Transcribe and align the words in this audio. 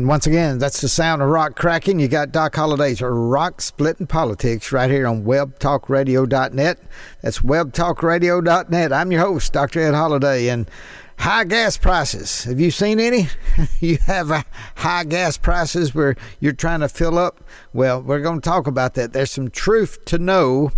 And 0.00 0.08
once 0.08 0.26
again, 0.26 0.56
that's 0.56 0.80
the 0.80 0.88
sound 0.88 1.20
of 1.20 1.28
rock 1.28 1.56
cracking. 1.56 2.00
You 2.00 2.08
got 2.08 2.32
Doc 2.32 2.54
Holliday's 2.54 3.02
Rock 3.02 3.60
Splitting 3.60 4.06
Politics 4.06 4.72
right 4.72 4.90
here 4.90 5.06
on 5.06 5.24
webtalkradio.net. 5.24 6.78
That's 7.20 7.40
webtalkradio.net. 7.40 8.92
I'm 8.94 9.12
your 9.12 9.20
host, 9.20 9.52
Dr. 9.52 9.80
Ed 9.80 9.92
Holliday. 9.92 10.48
And 10.48 10.70
high 11.18 11.44
gas 11.44 11.76
prices. 11.76 12.44
Have 12.44 12.58
you 12.58 12.70
seen 12.70 12.98
any? 12.98 13.28
you 13.80 13.98
have 14.06 14.46
high 14.76 15.04
gas 15.04 15.36
prices 15.36 15.94
where 15.94 16.16
you're 16.40 16.54
trying 16.54 16.80
to 16.80 16.88
fill 16.88 17.18
up? 17.18 17.44
Well, 17.74 18.00
we're 18.00 18.22
going 18.22 18.40
to 18.40 18.48
talk 18.48 18.66
about 18.66 18.94
that. 18.94 19.12
There's 19.12 19.30
some 19.30 19.50
truth 19.50 20.02
to 20.06 20.16
know. 20.16 20.72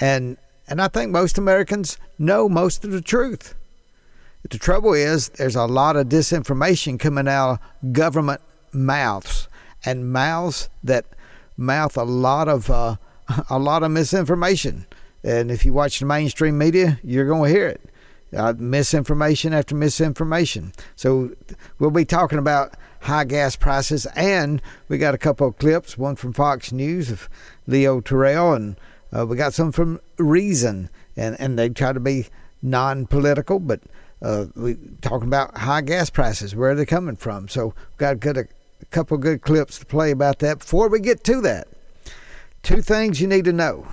And, 0.00 0.38
and 0.66 0.82
I 0.82 0.88
think 0.88 1.12
most 1.12 1.38
Americans 1.38 1.98
know 2.18 2.48
most 2.48 2.84
of 2.84 2.90
the 2.90 3.00
truth. 3.00 3.54
The 4.50 4.58
trouble 4.58 4.92
is, 4.92 5.28
there's 5.28 5.54
a 5.54 5.66
lot 5.66 5.94
of 5.94 6.08
disinformation 6.08 6.98
coming 6.98 7.28
out 7.28 7.60
of 7.82 7.92
government 7.92 8.40
mouths 8.76 9.48
and 9.84 10.12
mouths 10.12 10.68
that 10.84 11.06
mouth 11.56 11.96
a 11.96 12.04
lot 12.04 12.48
of 12.48 12.70
uh, 12.70 12.96
a 13.50 13.58
lot 13.58 13.82
of 13.82 13.90
misinformation. 13.90 14.86
And 15.24 15.50
if 15.50 15.64
you 15.64 15.72
watch 15.72 15.98
the 15.98 16.06
mainstream 16.06 16.56
media, 16.56 17.00
you're 17.02 17.26
going 17.26 17.50
to 17.50 17.58
hear 17.58 17.66
it. 17.66 17.80
Uh, 18.36 18.52
misinformation 18.58 19.52
after 19.52 19.74
misinformation. 19.74 20.72
So 20.94 21.30
we'll 21.78 21.90
be 21.90 22.04
talking 22.04 22.38
about 22.38 22.74
high 23.00 23.24
gas 23.24 23.56
prices, 23.56 24.04
and 24.16 24.60
we 24.88 24.98
got 24.98 25.14
a 25.14 25.18
couple 25.18 25.48
of 25.48 25.58
clips. 25.58 25.96
One 25.96 26.16
from 26.16 26.32
Fox 26.32 26.72
News 26.72 27.10
of 27.10 27.28
Leo 27.66 28.00
Terrell, 28.00 28.52
and 28.52 28.76
uh, 29.16 29.26
we 29.26 29.36
got 29.36 29.54
some 29.54 29.72
from 29.72 30.00
Reason, 30.18 30.90
and 31.16 31.36
and 31.40 31.58
they 31.58 31.68
try 31.68 31.92
to 31.92 32.00
be 32.00 32.26
non-political, 32.62 33.60
but 33.60 33.80
uh, 34.22 34.46
we 34.54 34.76
talking 35.02 35.28
about 35.28 35.56
high 35.58 35.82
gas 35.82 36.10
prices, 36.10 36.54
where 36.54 36.70
are 36.70 36.74
they're 36.74 36.86
coming 36.86 37.16
from. 37.16 37.48
So 37.48 37.66
we've 37.66 37.98
got 37.98 38.20
good, 38.20 38.48
a, 38.80 38.84
couple 38.86 39.16
good 39.18 39.42
clips 39.42 39.78
to 39.78 39.86
play 39.86 40.10
about 40.10 40.38
that. 40.40 40.60
Before 40.60 40.88
we 40.88 41.00
get 41.00 41.24
to 41.24 41.40
that, 41.42 41.68
two 42.62 42.82
things 42.82 43.20
you 43.20 43.26
need 43.26 43.44
to 43.44 43.52
know. 43.52 43.86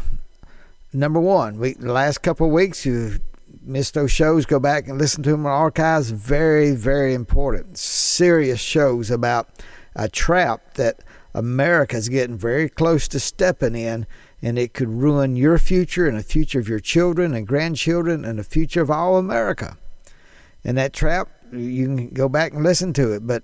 Number 0.91 1.19
one, 1.19 1.57
we 1.57 1.73
the 1.73 1.91
last 1.91 2.19
couple 2.19 2.49
weeks 2.49 2.85
you 2.85 3.19
missed 3.61 3.93
those 3.93 4.11
shows, 4.11 4.45
go 4.45 4.59
back 4.59 4.87
and 4.87 4.97
listen 4.97 5.23
to 5.23 5.31
them 5.31 5.41
in 5.41 5.47
archives. 5.47 6.09
Very, 6.11 6.71
very 6.75 7.13
important, 7.13 7.77
serious 7.77 8.59
shows 8.59 9.09
about 9.09 9.49
a 9.95 10.09
trap 10.09 10.75
that 10.75 10.99
America's 11.33 12.09
getting 12.09 12.37
very 12.37 12.69
close 12.69 13.07
to 13.07 13.19
stepping 13.19 13.75
in, 13.75 14.05
and 14.41 14.59
it 14.59 14.73
could 14.73 14.89
ruin 14.89 15.35
your 15.35 15.57
future 15.57 16.07
and 16.07 16.17
the 16.17 16.23
future 16.23 16.59
of 16.59 16.69
your 16.69 16.79
children 16.79 17.33
and 17.33 17.47
grandchildren 17.47 18.23
and 18.23 18.37
the 18.37 18.43
future 18.43 18.81
of 18.81 18.91
all 18.91 19.17
America 19.17 19.77
and 20.63 20.77
that 20.77 20.93
trap, 20.93 21.29
you 21.51 21.85
can 21.85 22.09
go 22.09 22.29
back 22.29 22.53
and 22.53 22.63
listen 22.63 22.93
to 22.93 23.11
it. 23.13 23.27
But 23.27 23.43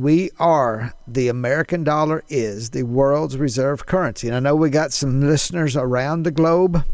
we 0.00 0.30
are, 0.38 0.94
the 1.06 1.28
American 1.28 1.84
dollar 1.84 2.24
is 2.28 2.70
the 2.70 2.84
world's 2.84 3.36
reserve 3.36 3.86
currency. 3.86 4.28
And 4.28 4.36
I 4.36 4.40
know 4.40 4.56
we 4.56 4.70
got 4.70 4.92
some 4.92 5.20
listeners 5.20 5.76
around 5.76 6.22
the 6.22 6.30
globe. 6.30 6.84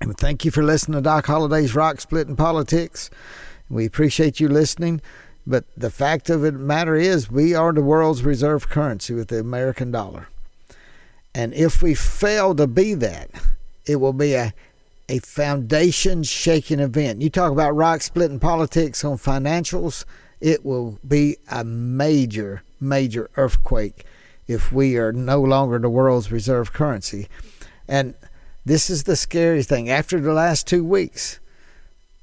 And 0.00 0.16
thank 0.16 0.44
you 0.44 0.50
for 0.50 0.62
listening 0.62 0.96
to 0.96 1.02
Doc 1.02 1.26
Holliday's 1.26 1.74
Rock 1.74 2.00
Splitting 2.00 2.36
Politics. 2.36 3.10
We 3.70 3.86
appreciate 3.86 4.40
you 4.40 4.48
listening. 4.48 5.00
But 5.46 5.64
the 5.76 5.90
fact 5.90 6.30
of 6.30 6.40
the 6.42 6.52
matter 6.52 6.96
is, 6.96 7.30
we 7.30 7.54
are 7.54 7.72
the 7.72 7.82
world's 7.82 8.22
reserve 8.22 8.68
currency 8.68 9.14
with 9.14 9.28
the 9.28 9.40
American 9.40 9.90
dollar. 9.90 10.28
And 11.34 11.54
if 11.54 11.82
we 11.82 11.94
fail 11.94 12.54
to 12.56 12.66
be 12.66 12.94
that, 12.94 13.30
it 13.86 13.96
will 13.96 14.12
be 14.12 14.34
a 14.34 14.52
a 15.08 15.18
foundation 15.18 16.22
shaking 16.22 16.80
event. 16.80 17.20
You 17.20 17.28
talk 17.28 17.52
about 17.52 17.76
rock 17.76 18.00
splitting 18.00 18.38
politics 18.38 19.04
on 19.04 19.18
financials, 19.18 20.04
it 20.42 20.64
will 20.64 20.98
be 21.06 21.36
a 21.50 21.62
major, 21.62 22.64
major 22.80 23.30
earthquake 23.36 24.04
if 24.48 24.72
we 24.72 24.98
are 24.98 25.12
no 25.12 25.40
longer 25.40 25.78
the 25.78 25.88
world's 25.88 26.32
reserve 26.32 26.72
currency. 26.72 27.28
And 27.86 28.14
this 28.64 28.90
is 28.90 29.04
the 29.04 29.14
scary 29.14 29.62
thing. 29.62 29.88
After 29.88 30.20
the 30.20 30.32
last 30.32 30.66
two 30.66 30.84
weeks, 30.84 31.38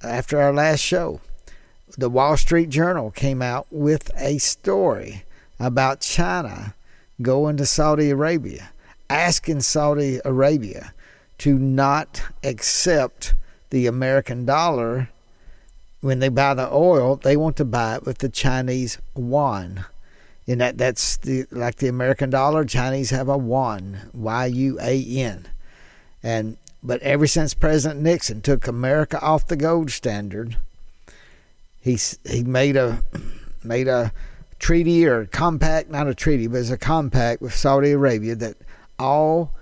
after 0.03 0.40
our 0.40 0.53
last 0.53 0.81
show, 0.81 1.22
the 1.97 2.09
Wall 2.09 2.35
Street 2.35 2.69
Journal 2.69 3.09
came 3.09 3.41
out 3.41 3.68
with 3.72 4.12
a 4.18 4.38
story 4.38 5.24
about 5.57 6.01
China 6.01 6.75
going 7.22 7.56
to 7.56 7.66
Saudi 7.66 8.09
Arabia, 8.09 8.72
asking 9.09 9.62
Saudi 9.62 10.19
Arabia 10.25 10.94
to 11.40 11.57
not 11.57 12.22
accept 12.44 13.34
the 13.69 13.88
American 13.88 14.46
dollar 14.46 15.09
when 16.02 16.20
they 16.20 16.30
buy 16.30 16.54
the 16.54 16.72
oil. 16.72 17.18
They 17.18 17.38
want 17.38 17.58
to 17.58 17.66
buy 17.66 17.96
it 17.96 18.06
with 18.06 18.20
the 18.20 18.30
Chinese 18.30 19.00
yuan. 19.18 19.86
And 20.48 20.62
that, 20.62 20.78
that's 20.78 21.18
the, 21.18 21.46
like 21.52 21.76
the 21.76 21.88
American 21.88 22.30
dollar. 22.30 22.66
Chinese 22.66 23.12
have 23.12 23.30
a 23.30 23.38
yuan, 23.38 24.10
Y 24.14 24.46
U 24.46 24.80
A 24.82 25.04
N. 25.06 25.48
And 26.24 26.58
but 26.82 27.02
ever 27.02 27.28
since 27.28 27.54
President 27.54 28.02
Nixon 28.02 28.42
took 28.42 28.68
America 28.68 29.20
off 29.22 29.48
the 29.48 29.56
gold 29.56 29.92
standard, 29.92 30.58
he's 31.80 32.18
he 32.28 32.44
made 32.44 32.76
a 32.76 33.02
made 33.64 33.88
a 33.88 34.12
treaty 34.60 35.06
or 35.06 35.22
a 35.22 35.28
compact, 35.28 35.90
not 35.90 36.08
a 36.08 36.16
treaty, 36.16 36.48
but 36.48 36.58
it's 36.58 36.70
a 36.70 36.78
compact 36.78 37.42
with 37.42 37.54
Saudi 37.54 37.92
Arabia 37.92 38.36
that 38.36 38.56
all 38.98 39.54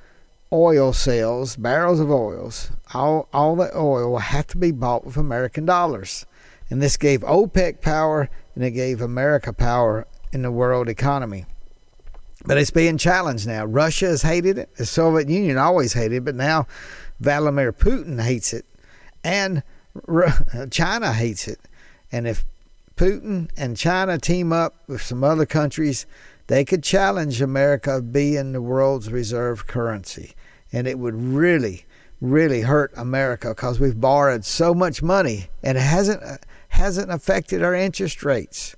oil 0.51 0.93
sales, 0.93 1.55
barrels 1.55 1.99
of 1.99 2.09
oils, 2.09 2.71
all, 2.93 3.27
all 3.33 3.55
the 3.55 3.75
oil 3.75 4.11
will 4.11 4.19
have 4.19 4.47
to 4.47 4.57
be 4.57 4.71
bought 4.71 5.05
with 5.05 5.17
American 5.17 5.65
dollars. 5.65 6.25
And 6.69 6.81
this 6.81 6.97
gave 6.97 7.21
OPEC 7.21 7.81
power 7.81 8.29
and 8.55 8.63
it 8.63 8.71
gave 8.71 9.01
America 9.01 9.53
power 9.53 10.07
in 10.31 10.41
the 10.41 10.51
world 10.51 10.89
economy. 10.89 11.45
But 12.45 12.57
it's 12.57 12.71
being 12.71 12.97
challenged 12.97 13.47
now. 13.47 13.65
Russia 13.65 14.07
has 14.07 14.21
hated 14.21 14.57
it. 14.57 14.75
The 14.75 14.85
Soviet 14.85 15.29
Union 15.29 15.57
always 15.57 15.93
hated 15.93 16.17
it, 16.17 16.25
but 16.25 16.35
now 16.35 16.67
Vladimir 17.19 17.73
Putin 17.73 18.21
hates 18.21 18.53
it. 18.53 18.65
And 19.23 19.63
China 20.71 21.13
hates 21.13 21.47
it. 21.47 21.59
And 22.11 22.27
if 22.27 22.45
Putin 22.95 23.49
and 23.57 23.75
China 23.75 24.17
team 24.17 24.53
up 24.53 24.75
with 24.87 25.01
some 25.01 25.23
other 25.23 25.45
countries, 25.45 26.05
they 26.47 26.65
could 26.65 26.83
challenge 26.83 27.41
America 27.41 28.01
being 28.01 28.53
the 28.53 28.61
world's 28.61 29.11
reserve 29.11 29.67
currency. 29.67 30.33
And 30.71 30.87
it 30.87 30.99
would 30.99 31.15
really, 31.15 31.85
really 32.19 32.61
hurt 32.61 32.91
America 32.97 33.49
because 33.49 33.79
we've 33.79 33.99
borrowed 33.99 34.45
so 34.45 34.73
much 34.73 35.03
money 35.03 35.47
and 35.63 35.77
it 35.77 35.81
hasn't, 35.81 36.23
hasn't 36.69 37.11
affected 37.11 37.63
our 37.63 37.75
interest 37.75 38.23
rates. 38.23 38.75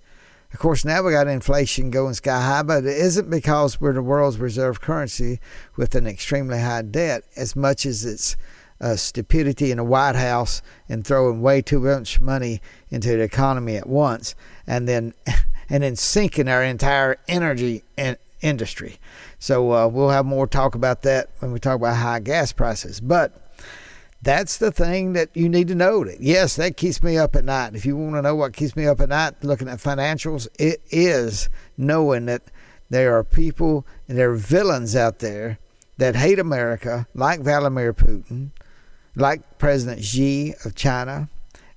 Of 0.52 0.58
course, 0.58 0.84
now 0.84 1.04
we 1.04 1.12
got 1.12 1.28
inflation 1.28 1.92
going 1.92 2.16
sky 2.16 2.42
high, 2.42 2.64
but 2.64 2.84
it 2.84 2.98
isn't 2.98 3.30
because 3.30 3.80
we're 3.80 3.94
the 3.94 4.02
world's 4.02 4.40
reserve 4.40 4.82
currency 4.82 5.40
with 5.76 5.94
an 5.94 6.08
extremely 6.08 6.60
high 6.60 6.82
debt 6.82 7.24
as 7.36 7.56
much 7.56 7.86
as 7.86 8.04
it's 8.04 8.36
uh, 8.82 8.96
stupidity 8.96 9.70
in 9.70 9.78
the 9.78 9.84
White 9.84 10.16
House 10.16 10.64
and 10.88 11.06
throwing 11.06 11.42
way 11.42 11.62
too 11.62 11.80
much 11.80 12.20
money 12.20 12.62
into 12.90 13.10
the 13.10 13.22
economy 13.22 13.76
at 13.76 13.88
once, 13.88 14.34
and 14.66 14.88
then 14.88 15.14
and 15.70 15.84
then 15.84 15.96
sinking 15.96 16.48
our 16.48 16.64
entire 16.64 17.18
energy 17.28 17.84
in- 17.98 18.18
industry. 18.42 19.00
So 19.38 19.72
uh, 19.72 19.88
we'll 19.88 20.10
have 20.10 20.26
more 20.26 20.48
talk 20.48 20.76
about 20.76 21.04
that 21.04 21.30
when 21.40 21.52
we 21.52 21.60
talk 21.60 21.76
about 21.76 21.96
high 21.96 22.20
gas 22.20 22.52
prices. 22.52 23.00
But 23.00 23.50
that's 24.22 24.58
the 24.58 24.72
thing 24.72 25.14
that 25.14 25.30
you 25.36 25.48
need 25.48 25.68
to 25.70 25.76
know. 25.76 26.04
That 26.04 26.22
yes, 26.22 26.56
that 26.58 26.78
keeps 26.78 27.02
me 27.02 27.18
up 27.18 27.36
at 27.36 27.46
night. 27.46 27.76
If 27.76 27.86
you 27.86 27.96
want 27.96 28.16
to 28.16 28.22
know 28.22 28.36
what 28.36 28.54
keeps 28.54 28.76
me 28.76 28.86
up 28.86 29.00
at 29.00 29.10
night, 29.10 29.36
looking 29.44 29.70
at 29.70 29.80
financials, 29.80 30.48
it 30.58 30.82
is 30.90 31.50
knowing 31.78 32.26
that 32.26 32.44
there 32.90 33.16
are 33.18 33.24
people 33.24 33.86
and 34.08 34.18
there 34.18 34.32
are 34.32 34.36
villains 34.36 34.96
out 34.96 35.20
there 35.20 35.60
that 35.98 36.16
hate 36.16 36.40
America, 36.40 37.08
like 37.14 37.42
Vladimir 37.42 37.94
Putin, 37.94 38.52
like 39.16 39.58
President 39.58 40.04
Xi 40.04 40.54
of 40.66 40.74
China, 40.76 41.30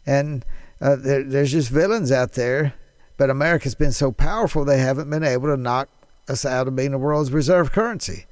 and 0.07 0.45
uh, 0.81 0.97
there, 0.97 1.23
there's 1.23 1.53
just 1.53 1.71
villains 1.71 2.11
out 2.11 2.33
there 2.33 2.75
but 3.23 3.31
America's 3.31 3.77
been 3.77 3.93
so 3.93 4.11
powerful 4.11 4.65
they 4.65 4.79
haven't 4.79 5.09
been 5.09 5.23
able 5.23 5.47
to 5.47 5.57
knock 5.57 5.89
us 6.29 6.45
out 6.45 6.67
of 6.67 6.75
being 6.75 6.91
the 6.91 6.99
world's 6.99 7.31
reserve 7.31 7.71
currency. 7.71 8.27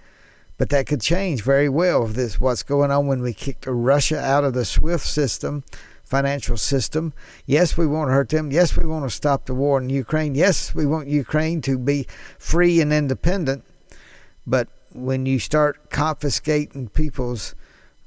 But 0.58 0.70
that 0.70 0.88
could 0.88 1.00
change 1.00 1.42
very 1.42 1.68
well 1.68 2.06
if 2.06 2.14
this 2.14 2.40
what's 2.40 2.64
going 2.64 2.90
on 2.90 3.06
when 3.06 3.22
we 3.22 3.32
kicked 3.32 3.66
Russia 3.68 4.18
out 4.18 4.42
of 4.42 4.52
the 4.52 4.64
SWIFT 4.64 5.06
system, 5.06 5.62
financial 6.02 6.56
system. 6.56 7.12
Yes, 7.46 7.76
we 7.76 7.86
want 7.86 8.08
to 8.08 8.14
hurt 8.14 8.30
them. 8.30 8.50
Yes, 8.50 8.76
we 8.76 8.84
want 8.84 9.04
to 9.04 9.14
stop 9.14 9.46
the 9.46 9.54
war 9.54 9.80
in 9.80 9.90
Ukraine. 9.90 10.34
Yes, 10.34 10.74
we 10.74 10.86
want 10.86 11.06
Ukraine 11.06 11.60
to 11.60 11.78
be 11.78 12.08
free 12.40 12.80
and 12.80 12.92
independent. 12.92 13.62
But 14.44 14.66
when 14.92 15.24
you 15.24 15.38
start 15.38 15.90
confiscating 15.90 16.88
people's 16.88 17.54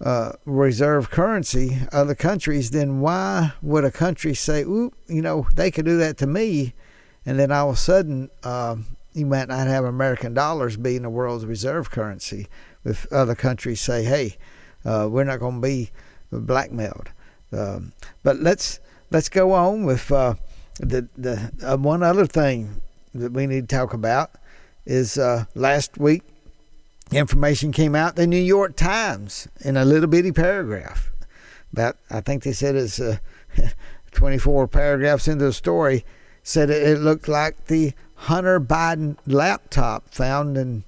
uh, 0.03 0.33
reserve 0.45 1.09
currency, 1.09 1.79
other 1.93 2.13
countries, 2.13 2.71
then 2.71 2.99
why 2.99 3.53
would 3.61 3.85
a 3.85 3.91
country 3.91 4.33
say, 4.33 4.63
"Ooh, 4.63 4.91
you 5.07 5.21
know, 5.21 5.47
they 5.55 5.71
could 5.71 5.85
do 5.85 5.97
that 5.97 6.17
to 6.17 6.27
me," 6.27 6.73
and 7.25 7.39
then 7.39 7.51
all 7.51 7.69
of 7.69 7.75
a 7.75 7.79
sudden 7.79 8.29
uh, 8.43 8.75
you 9.13 9.25
might 9.25 9.47
not 9.47 9.67
have 9.67 9.85
American 9.85 10.33
dollars 10.33 10.75
being 10.75 11.03
the 11.03 11.09
world's 11.09 11.45
reserve 11.45 11.89
currency 11.89 12.47
if 12.83 13.09
other 13.13 13.33
countries 13.33 13.79
say, 13.79 14.03
"Hey, 14.03 14.35
uh, 14.83 15.07
we're 15.09 15.23
not 15.23 15.39
going 15.39 15.61
to 15.61 15.67
be 15.67 15.91
blackmailed." 16.31 17.09
Um, 17.53 17.93
but 18.23 18.37
let's 18.39 18.81
let's 19.09 19.29
go 19.29 19.53
on 19.53 19.85
with 19.85 20.11
uh, 20.11 20.33
the 20.81 21.07
the 21.17 21.51
uh, 21.63 21.77
one 21.77 22.03
other 22.03 22.25
thing 22.25 22.81
that 23.13 23.31
we 23.31 23.47
need 23.47 23.69
to 23.69 23.75
talk 23.75 23.93
about 23.93 24.31
is 24.85 25.17
last 25.55 25.97
week 25.97 26.23
information 27.15 27.71
came 27.71 27.95
out 27.95 28.15
the 28.15 28.27
New 28.27 28.37
York 28.37 28.75
Times 28.75 29.47
in 29.61 29.77
a 29.77 29.85
little 29.85 30.07
bitty 30.07 30.31
paragraph 30.31 31.11
about 31.71 31.97
I 32.09 32.21
think 32.21 32.43
they 32.43 32.53
said 32.53 32.75
it's 32.75 32.99
uh, 32.99 33.17
24 34.11 34.67
paragraphs 34.67 35.27
into 35.27 35.45
the 35.45 35.53
story 35.53 36.05
said 36.43 36.69
it, 36.69 36.87
it, 36.87 36.99
looked 36.99 37.27
like 37.27 37.65
the 37.65 37.93
Hunter 38.15 38.59
Biden 38.59 39.17
laptop 39.25 40.09
found 40.09 40.57
in 40.57 40.83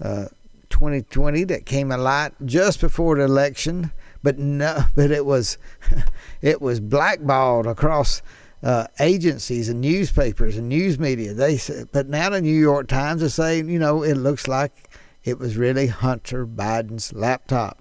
uh, 0.00 0.26
2020 0.70 1.44
that 1.44 1.66
came 1.66 1.92
alight 1.92 2.32
just 2.44 2.80
before 2.80 3.16
the 3.16 3.24
election 3.24 3.92
but 4.22 4.38
no 4.38 4.84
but 4.94 5.10
it 5.10 5.26
was 5.26 5.58
it 6.40 6.62
was 6.62 6.80
blackballed 6.80 7.66
across 7.66 8.22
uh, 8.62 8.86
agencies 9.00 9.68
and 9.68 9.80
newspapers 9.80 10.56
and 10.56 10.68
news 10.68 10.96
media. 10.96 11.34
They 11.34 11.56
said, 11.56 11.88
but 11.90 12.08
now 12.08 12.30
the 12.30 12.40
New 12.40 12.56
York 12.56 12.86
Times 12.86 13.20
is 13.20 13.34
saying, 13.34 13.68
you 13.68 13.80
know, 13.80 14.04
it 14.04 14.14
looks 14.14 14.46
like 14.46 14.88
it 15.24 15.38
was 15.38 15.56
really 15.56 15.86
Hunter 15.86 16.46
Biden's 16.46 17.12
laptop. 17.12 17.78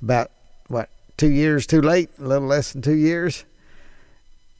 About, 0.00 0.30
what, 0.68 0.88
two 1.16 1.30
years 1.30 1.66
too 1.66 1.82
late, 1.82 2.10
a 2.18 2.22
little 2.22 2.48
less 2.48 2.72
than 2.72 2.82
two 2.82 2.94
years. 2.94 3.44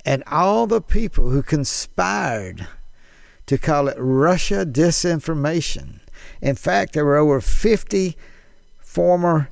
And 0.05 0.23
all 0.27 0.67
the 0.67 0.81
people 0.81 1.31
who 1.31 1.43
conspired 1.43 2.67
to 3.47 3.59
call 3.59 3.89
it 3.89 3.97
Russia 3.99 4.67
disinformation. 4.67 6.01
In 6.41 6.55
fact, 6.55 6.93
there 6.93 7.05
were 7.05 7.17
over 7.17 7.41
50 7.41 8.17
former 8.79 9.49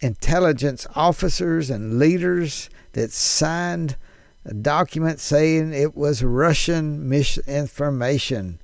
intelligence 0.00 0.86
officers 0.94 1.70
and 1.70 1.98
leaders 1.98 2.68
that 2.92 3.10
signed 3.10 3.96
a 4.44 4.52
document 4.52 5.20
saying 5.20 5.72
it 5.72 5.96
was 5.96 6.22
Russian 6.22 7.08
misinformation 7.08 8.58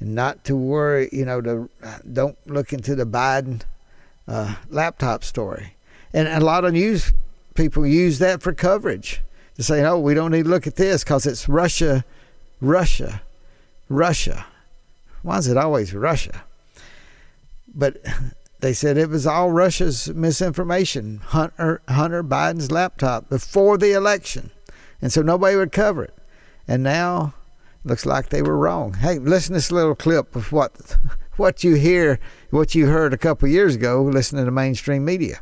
not 0.00 0.44
to 0.44 0.56
worry, 0.56 1.08
you 1.12 1.24
know, 1.24 1.40
to 1.40 1.68
don't 2.10 2.38
look 2.46 2.72
into 2.72 2.94
the 2.94 3.06
Biden 3.06 3.62
uh, 4.26 4.56
laptop 4.68 5.24
story. 5.24 5.74
And 6.12 6.28
a 6.28 6.40
lot 6.40 6.64
of 6.64 6.72
news 6.72 7.12
people 7.54 7.86
use 7.86 8.18
that 8.20 8.42
for 8.42 8.52
coverage 8.52 9.22
to 9.56 9.62
say, 9.62 9.84
"Oh, 9.84 9.98
we 9.98 10.14
don't 10.14 10.30
need 10.30 10.44
to 10.44 10.50
look 10.50 10.66
at 10.66 10.76
this 10.76 11.04
because 11.04 11.26
it's 11.26 11.48
Russia, 11.48 12.04
Russia, 12.60 13.22
Russia." 13.88 14.46
Why 15.22 15.38
is 15.38 15.48
it 15.48 15.56
always 15.56 15.92
Russia? 15.92 16.44
But 17.74 17.98
they 18.60 18.72
said 18.72 18.96
it 18.96 19.10
was 19.10 19.26
all 19.26 19.50
Russia's 19.50 20.08
misinformation, 20.14 21.18
Hunter, 21.18 21.82
Hunter 21.88 22.22
Biden's 22.22 22.70
laptop 22.70 23.28
before 23.28 23.76
the 23.78 23.92
election, 23.92 24.50
and 25.02 25.12
so 25.12 25.22
nobody 25.22 25.56
would 25.56 25.72
cover 25.72 26.04
it. 26.04 26.14
And 26.66 26.82
now 26.82 27.34
looks 27.84 28.06
like 28.06 28.28
they 28.28 28.42
were 28.42 28.56
wrong. 28.56 28.94
Hey, 28.94 29.18
listen 29.18 29.52
to 29.52 29.58
this 29.58 29.72
little 29.72 29.94
clip 29.94 30.36
of 30.36 30.52
what 30.52 30.96
what 31.36 31.62
you 31.62 31.74
hear, 31.74 32.18
what 32.50 32.74
you 32.74 32.86
heard 32.86 33.12
a 33.14 33.18
couple 33.18 33.48
years 33.48 33.76
ago 33.76 34.02
listening 34.02 34.44
to 34.44 34.50
mainstream 34.50 35.04
media. 35.04 35.40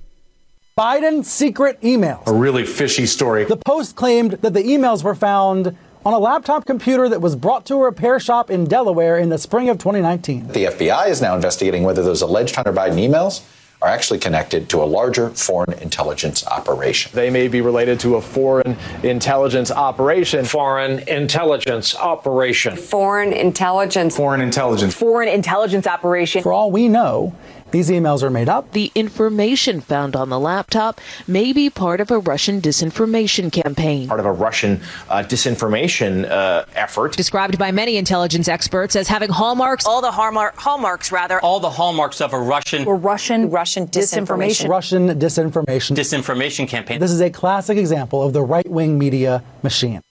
Biden's 0.79 1.31
secret 1.31 1.81
emails. 1.81 2.27
A 2.27 2.35
really 2.35 2.67
fishy 2.67 3.06
story. 3.06 3.44
The 3.44 3.56
Post 3.56 3.97
claimed 3.97 4.33
that 4.33 4.53
the 4.53 4.62
emails 4.62 5.03
were 5.03 5.15
found 5.15 5.75
on 6.05 6.12
a 6.12 6.19
laptop 6.19 6.67
computer 6.67 7.09
that 7.09 7.21
was 7.21 7.35
brought 7.35 7.65
to 7.67 7.75
a 7.77 7.79
repair 7.79 8.21
shop 8.21 8.50
in 8.50 8.65
Delaware 8.65 9.17
in 9.17 9.31
the 9.31 9.38
spring 9.38 9.71
of 9.71 9.79
2019. 9.79 10.49
The 10.49 10.67
FBI 10.67 11.09
is 11.09 11.23
now 11.23 11.35
investigating 11.35 11.83
whether 11.83 12.03
those 12.03 12.21
alleged 12.21 12.55
Hunter 12.55 12.73
Biden 12.73 12.97
emails 12.97 13.43
are 13.82 13.88
actually 13.88 14.19
connected 14.19 14.69
to 14.70 14.82
a 14.82 14.84
larger 14.84 15.31
foreign 15.31 15.73
intelligence 15.81 16.46
operation. 16.46 17.12
They 17.14 17.31
may 17.31 17.49
be 17.49 17.61
related 17.61 18.00
to 18.00 18.17
a 18.17 18.23
foreign 18.23 18.76
intelligence 19.02 19.70
operation. 19.70 20.44
Foreign 20.44 21.00
intelligence 21.08 21.94
operation. 21.94 22.76
Foreign 22.76 23.32
intelligence. 23.32 24.17
Foreign 24.17 24.40
intelligence. 24.40 24.94
Foreign 24.94 25.28
intelligence 25.28 25.87
operation. 25.87 26.43
For 26.43 26.52
all 26.52 26.70
we 26.70 26.88
know, 26.88 27.34
these 27.71 27.91
emails 27.91 28.23
are 28.23 28.31
made 28.31 28.49
up. 28.49 28.73
The 28.73 28.93
information 28.95 29.81
found 29.81 30.15
on 30.17 30.29
the 30.29 30.39
laptop 30.39 31.01
may 31.27 31.53
be 31.53 31.69
part 31.69 32.01
of 32.01 32.11
a 32.11 32.19
Russian 32.19 32.61
disinformation 32.61 33.53
campaign. 33.53 34.09
Part 34.09 34.21
of 34.21 34.27
a 34.27 34.33
Russian 34.33 34.81
uh, 35.09 35.23
disinformation 35.23 36.31
uh, 36.31 36.65
effort. 36.75 37.17
Described 37.17 37.59
by 37.59 37.73
many 37.73 37.97
intelligence 37.97 38.49
experts 38.49 38.97
as 38.97 39.09
having 39.09 39.31
hallmarks. 39.31 39.87
All 39.87 40.01
the 40.01 40.13
hallmark, 40.13 40.57
hallmarks, 40.57 41.11
rather. 41.11 41.41
All 41.41 41.61
the 41.61 41.71
hallmarks 41.71 42.21
of 42.21 42.33
a 42.33 42.41
Russian. 42.41 42.87
Or 42.87 42.97
Russian. 42.97 43.51
Russian 43.51 43.89
disinformation. 43.89 44.69
Russian 44.69 45.09
disinformation. 45.19 45.97
Disinformation 45.97 46.69
campaign. 46.69 47.01
This 47.01 47.12
is 47.12 47.21
a 47.21 47.31
classic 47.31 47.79
example 47.79 48.23
of 48.23 48.33
the 48.33 48.43
right 48.43 48.69
wing 48.69 48.99
media 48.99 49.43
machine. 49.62 50.03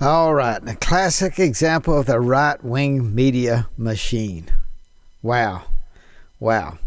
All 0.00 0.32
right, 0.34 0.66
a 0.66 0.74
classic 0.76 1.38
example 1.38 1.98
of 1.98 2.06
the 2.06 2.18
right 2.18 2.62
wing 2.64 3.14
media 3.14 3.68
machine. 3.76 4.50
Wow. 5.20 5.64
Wow. 6.40 6.78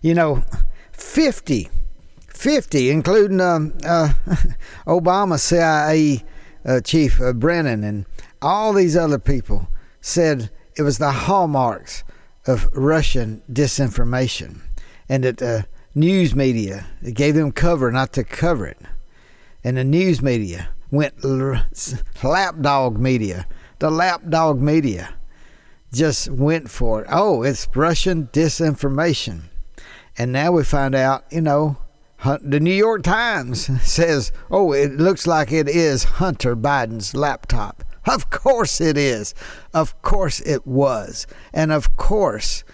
You 0.00 0.14
know, 0.14 0.44
50, 0.92 1.68
50, 2.28 2.90
including 2.90 3.40
uh, 3.40 3.58
uh, 3.84 4.12
Obama 4.86 5.38
CIA 5.38 6.24
uh, 6.64 6.80
chief 6.80 7.20
uh, 7.20 7.32
Brennan 7.32 7.84
and 7.84 8.06
all 8.40 8.72
these 8.72 8.96
other 8.96 9.18
people, 9.18 9.68
said 10.00 10.50
it 10.76 10.82
was 10.82 10.98
the 10.98 11.10
hallmarks 11.10 12.04
of 12.46 12.68
Russian 12.72 13.42
disinformation 13.52 14.60
and 15.08 15.24
that 15.24 15.38
the 15.38 15.66
news 15.94 16.34
media 16.34 16.86
gave 17.12 17.34
them 17.34 17.52
cover 17.52 17.90
not 17.90 18.12
to 18.14 18.24
cover 18.24 18.66
it. 18.66 18.78
And 19.62 19.76
the 19.76 19.84
news 19.84 20.22
media 20.22 20.70
went 20.90 21.22
lapdog 22.22 22.98
media, 22.98 23.46
the 23.78 23.90
lapdog 23.90 24.60
media 24.60 25.14
just 25.92 26.30
went 26.30 26.70
for 26.70 27.02
it. 27.02 27.08
Oh, 27.10 27.42
it's 27.42 27.68
Russian 27.74 28.28
disinformation. 28.28 29.42
And 30.16 30.32
now 30.32 30.52
we 30.52 30.64
find 30.64 30.94
out, 30.94 31.24
you 31.30 31.40
know, 31.40 31.78
the 32.42 32.60
New 32.60 32.74
York 32.74 33.02
Times 33.02 33.70
says, 33.88 34.32
oh, 34.50 34.72
it 34.72 34.92
looks 34.92 35.26
like 35.26 35.52
it 35.52 35.68
is 35.68 36.04
Hunter 36.04 36.54
Biden's 36.56 37.14
laptop. 37.14 37.84
Of 38.06 38.30
course 38.30 38.80
it 38.80 38.96
is. 38.96 39.34
Of 39.74 40.00
course 40.02 40.40
it 40.40 40.66
was. 40.66 41.26
And 41.52 41.72
of 41.72 41.96
course, 41.96 42.64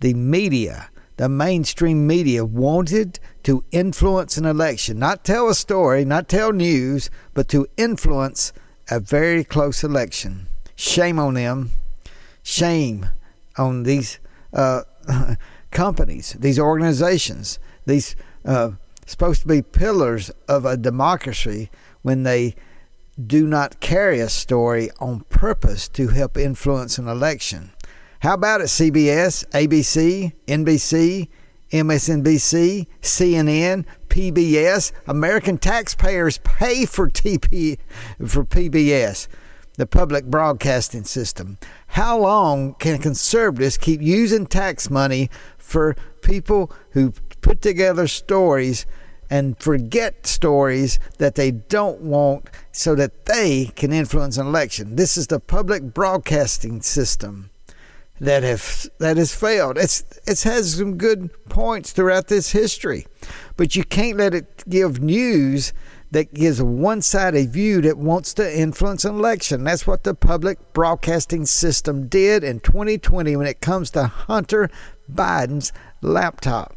the 0.00 0.14
media, 0.14 0.90
the 1.16 1.28
mainstream 1.28 2.06
media, 2.06 2.44
wanted 2.44 3.20
to 3.44 3.64
influence 3.72 4.36
an 4.36 4.46
election, 4.46 4.98
not 4.98 5.24
tell 5.24 5.48
a 5.48 5.54
story, 5.54 6.04
not 6.04 6.28
tell 6.28 6.52
news, 6.52 7.10
but 7.34 7.48
to 7.48 7.66
influence 7.76 8.52
a 8.90 9.00
very 9.00 9.44
close 9.44 9.84
election. 9.84 10.48
Shame 10.76 11.18
on 11.18 11.34
them 11.34 11.70
shame 12.44 13.08
on 13.56 13.82
these 13.82 14.20
uh, 14.52 14.82
companies, 15.72 16.36
these 16.38 16.60
organizations, 16.60 17.58
these 17.86 18.14
uh, 18.44 18.70
supposed 19.06 19.42
to 19.42 19.48
be 19.48 19.62
pillars 19.62 20.30
of 20.46 20.64
a 20.64 20.76
democracy 20.76 21.70
when 22.02 22.22
they 22.22 22.54
do 23.26 23.46
not 23.46 23.80
carry 23.80 24.20
a 24.20 24.28
story 24.28 24.90
on 25.00 25.20
purpose 25.30 25.88
to 25.88 26.08
help 26.08 26.36
influence 26.36 26.98
an 26.98 27.08
election. 27.08 27.72
How 28.20 28.34
about 28.34 28.60
it, 28.60 28.64
CBS, 28.64 29.46
ABC, 29.50 30.32
NBC, 30.46 31.28
MSNBC, 31.70 32.86
CNN, 33.00 33.84
PBS? 34.08 34.92
American 35.06 35.58
taxpayers 35.58 36.38
pay 36.38 36.84
for 36.86 37.08
TP 37.08 37.78
for 38.26 38.44
PBS 38.44 39.28
the 39.76 39.86
public 39.86 40.26
broadcasting 40.26 41.04
system. 41.04 41.58
How 41.88 42.18
long 42.18 42.74
can 42.74 42.98
conservatives 42.98 43.76
keep 43.76 44.00
using 44.00 44.46
tax 44.46 44.90
money 44.90 45.30
for 45.58 45.96
people 46.22 46.72
who 46.90 47.12
put 47.40 47.60
together 47.60 48.06
stories 48.06 48.86
and 49.30 49.58
forget 49.58 50.26
stories 50.26 50.98
that 51.18 51.34
they 51.34 51.50
don't 51.50 52.00
want 52.00 52.48
so 52.72 52.94
that 52.94 53.26
they 53.26 53.66
can 53.74 53.92
influence 53.92 54.38
an 54.38 54.46
election. 54.46 54.96
This 54.96 55.16
is 55.16 55.26
the 55.26 55.40
public 55.40 55.94
broadcasting 55.94 56.82
system 56.82 57.50
that 58.20 58.42
have 58.42 58.86
that 58.98 59.16
has 59.16 59.34
failed. 59.34 59.76
It's 59.76 60.04
it 60.26 60.42
has 60.42 60.76
some 60.76 60.96
good 60.96 61.30
points 61.48 61.92
throughout 61.92 62.28
this 62.28 62.52
history, 62.52 63.06
but 63.56 63.74
you 63.74 63.84
can't 63.84 64.18
let 64.18 64.34
it 64.34 64.64
give 64.68 65.00
news 65.02 65.72
that 66.14 66.32
gives 66.32 66.60
a 66.60 66.64
one-sided 66.64 67.50
view 67.50 67.80
that 67.80 67.98
wants 67.98 68.32
to 68.34 68.58
influence 68.58 69.04
an 69.04 69.16
election. 69.16 69.64
That's 69.64 69.84
what 69.84 70.04
the 70.04 70.14
public 70.14 70.72
broadcasting 70.72 71.44
system 71.44 72.06
did 72.06 72.44
in 72.44 72.60
2020 72.60 73.34
when 73.34 73.48
it 73.48 73.60
comes 73.60 73.90
to 73.90 74.04
Hunter 74.04 74.70
Biden's 75.12 75.72
laptop. 76.02 76.76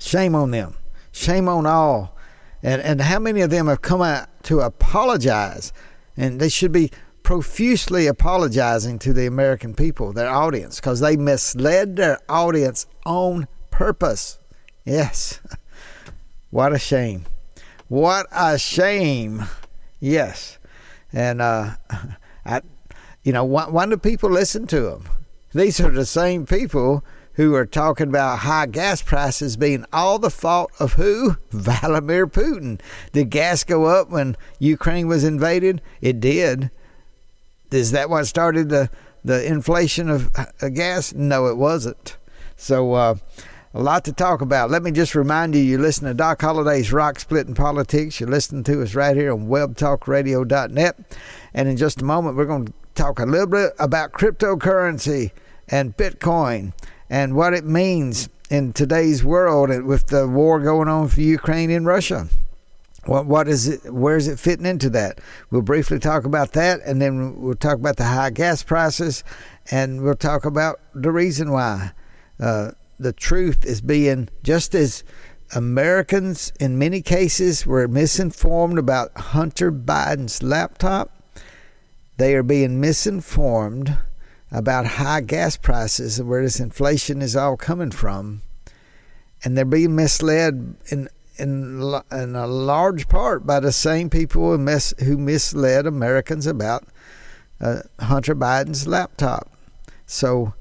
Shame 0.00 0.34
on 0.34 0.50
them. 0.50 0.74
Shame 1.12 1.48
on 1.48 1.66
all. 1.66 2.16
And 2.60 2.82
and 2.82 3.00
how 3.00 3.20
many 3.20 3.42
of 3.42 3.50
them 3.50 3.68
have 3.68 3.80
come 3.80 4.02
out 4.02 4.26
to 4.44 4.58
apologize? 4.58 5.72
And 6.16 6.40
they 6.40 6.48
should 6.48 6.72
be 6.72 6.90
profusely 7.22 8.08
apologizing 8.08 8.98
to 8.98 9.12
the 9.12 9.26
American 9.26 9.72
people, 9.72 10.12
their 10.12 10.28
audience, 10.28 10.80
because 10.80 10.98
they 10.98 11.16
misled 11.16 11.94
their 11.94 12.18
audience 12.28 12.86
on 13.06 13.46
purpose. 13.70 14.40
Yes. 14.84 15.40
What 16.50 16.72
a 16.72 16.78
shame. 16.78 17.26
What 17.88 18.26
a 18.30 18.58
shame. 18.58 19.44
Yes. 20.00 20.58
And, 21.12 21.40
uh, 21.40 21.76
I, 22.44 22.60
you 23.22 23.32
know, 23.32 23.44
why, 23.44 23.68
why 23.68 23.86
do 23.86 23.96
people 23.96 24.30
listen 24.30 24.66
to 24.68 24.80
them? 24.80 25.08
These 25.54 25.80
are 25.80 25.90
the 25.90 26.06
same 26.06 26.46
people 26.46 27.04
who 27.34 27.54
are 27.54 27.64
talking 27.64 28.08
about 28.08 28.40
high 28.40 28.66
gas 28.66 29.00
prices 29.00 29.56
being 29.56 29.84
all 29.92 30.18
the 30.18 30.30
fault 30.30 30.72
of 30.78 30.94
who? 30.94 31.36
Vladimir 31.50 32.26
Putin. 32.26 32.80
Did 33.12 33.30
gas 33.30 33.64
go 33.64 33.86
up 33.86 34.10
when 34.10 34.36
Ukraine 34.58 35.06
was 35.06 35.24
invaded? 35.24 35.80
It 36.00 36.20
did. 36.20 36.70
Is 37.70 37.92
that 37.92 38.10
what 38.10 38.24
started 38.24 38.68
the 38.68 38.90
the 39.24 39.44
inflation 39.46 40.08
of 40.08 40.30
uh, 40.36 40.68
gas? 40.70 41.12
No, 41.12 41.46
it 41.46 41.56
wasn't. 41.56 42.16
So 42.56 42.94
uh, 42.94 43.14
a 43.74 43.82
lot 43.82 44.04
to 44.04 44.12
talk 44.12 44.40
about. 44.40 44.70
Let 44.70 44.82
me 44.82 44.90
just 44.90 45.14
remind 45.14 45.54
you, 45.54 45.60
you 45.60 45.78
listen 45.78 46.06
to 46.06 46.14
Doc 46.14 46.40
Holliday's 46.40 46.92
Rock 46.92 47.18
Splitting 47.18 47.54
Politics. 47.54 48.18
You're 48.18 48.30
listening 48.30 48.64
to 48.64 48.82
us 48.82 48.94
right 48.94 49.16
here 49.16 49.32
on 49.32 49.48
WebTalkRadio.net, 49.48 50.96
and 51.54 51.68
in 51.68 51.76
just 51.76 52.00
a 52.00 52.04
moment, 52.04 52.36
we're 52.36 52.46
going 52.46 52.66
to 52.66 52.72
talk 52.94 53.18
a 53.18 53.26
little 53.26 53.46
bit 53.46 53.72
about 53.78 54.12
cryptocurrency 54.12 55.32
and 55.68 55.96
Bitcoin 55.96 56.72
and 57.10 57.36
what 57.36 57.54
it 57.54 57.64
means 57.64 58.28
in 58.50 58.72
today's 58.72 59.22
world 59.22 59.70
with 59.84 60.06
the 60.06 60.26
war 60.26 60.60
going 60.60 60.88
on 60.88 61.08
for 61.08 61.20
Ukraine 61.20 61.70
and 61.70 61.86
Russia. 61.86 62.28
What 63.04 63.26
what 63.26 63.48
is 63.48 63.68
it? 63.68 63.92
Where 63.92 64.16
is 64.16 64.28
it 64.28 64.38
fitting 64.38 64.66
into 64.66 64.90
that? 64.90 65.20
We'll 65.50 65.62
briefly 65.62 65.98
talk 65.98 66.24
about 66.24 66.52
that, 66.52 66.80
and 66.84 67.00
then 67.00 67.40
we'll 67.40 67.54
talk 67.54 67.76
about 67.76 67.96
the 67.96 68.04
high 68.04 68.30
gas 68.30 68.62
prices, 68.62 69.24
and 69.70 70.02
we'll 70.02 70.14
talk 70.14 70.44
about 70.44 70.80
the 70.94 71.10
reason 71.10 71.50
why. 71.50 71.92
Uh, 72.40 72.72
the 72.98 73.12
truth 73.12 73.64
is 73.64 73.80
being 73.80 74.28
just 74.42 74.74
as 74.74 75.04
Americans 75.54 76.52
in 76.60 76.78
many 76.78 77.00
cases 77.00 77.64
were 77.64 77.88
misinformed 77.88 78.78
about 78.78 79.16
Hunter 79.16 79.72
Biden's 79.72 80.42
laptop. 80.42 81.10
They 82.16 82.34
are 82.34 82.42
being 82.42 82.80
misinformed 82.80 83.96
about 84.50 84.86
high 84.86 85.20
gas 85.20 85.56
prices 85.56 86.18
and 86.18 86.28
where 86.28 86.42
this 86.42 86.60
inflation 86.60 87.22
is 87.22 87.36
all 87.36 87.56
coming 87.56 87.90
from, 87.90 88.42
and 89.44 89.56
they're 89.56 89.64
being 89.64 89.94
misled 89.94 90.76
in 90.90 91.08
in, 91.38 91.80
in 92.10 92.34
a 92.34 92.46
large 92.48 93.08
part 93.08 93.46
by 93.46 93.60
the 93.60 93.70
same 93.70 94.10
people 94.10 94.50
who, 94.50 94.58
mis, 94.58 94.92
who 95.04 95.16
misled 95.16 95.86
Americans 95.86 96.48
about 96.48 96.84
uh, 97.60 97.82
Hunter 98.00 98.34
Biden's 98.34 98.88
laptop. 98.88 99.48
So, 100.04 100.54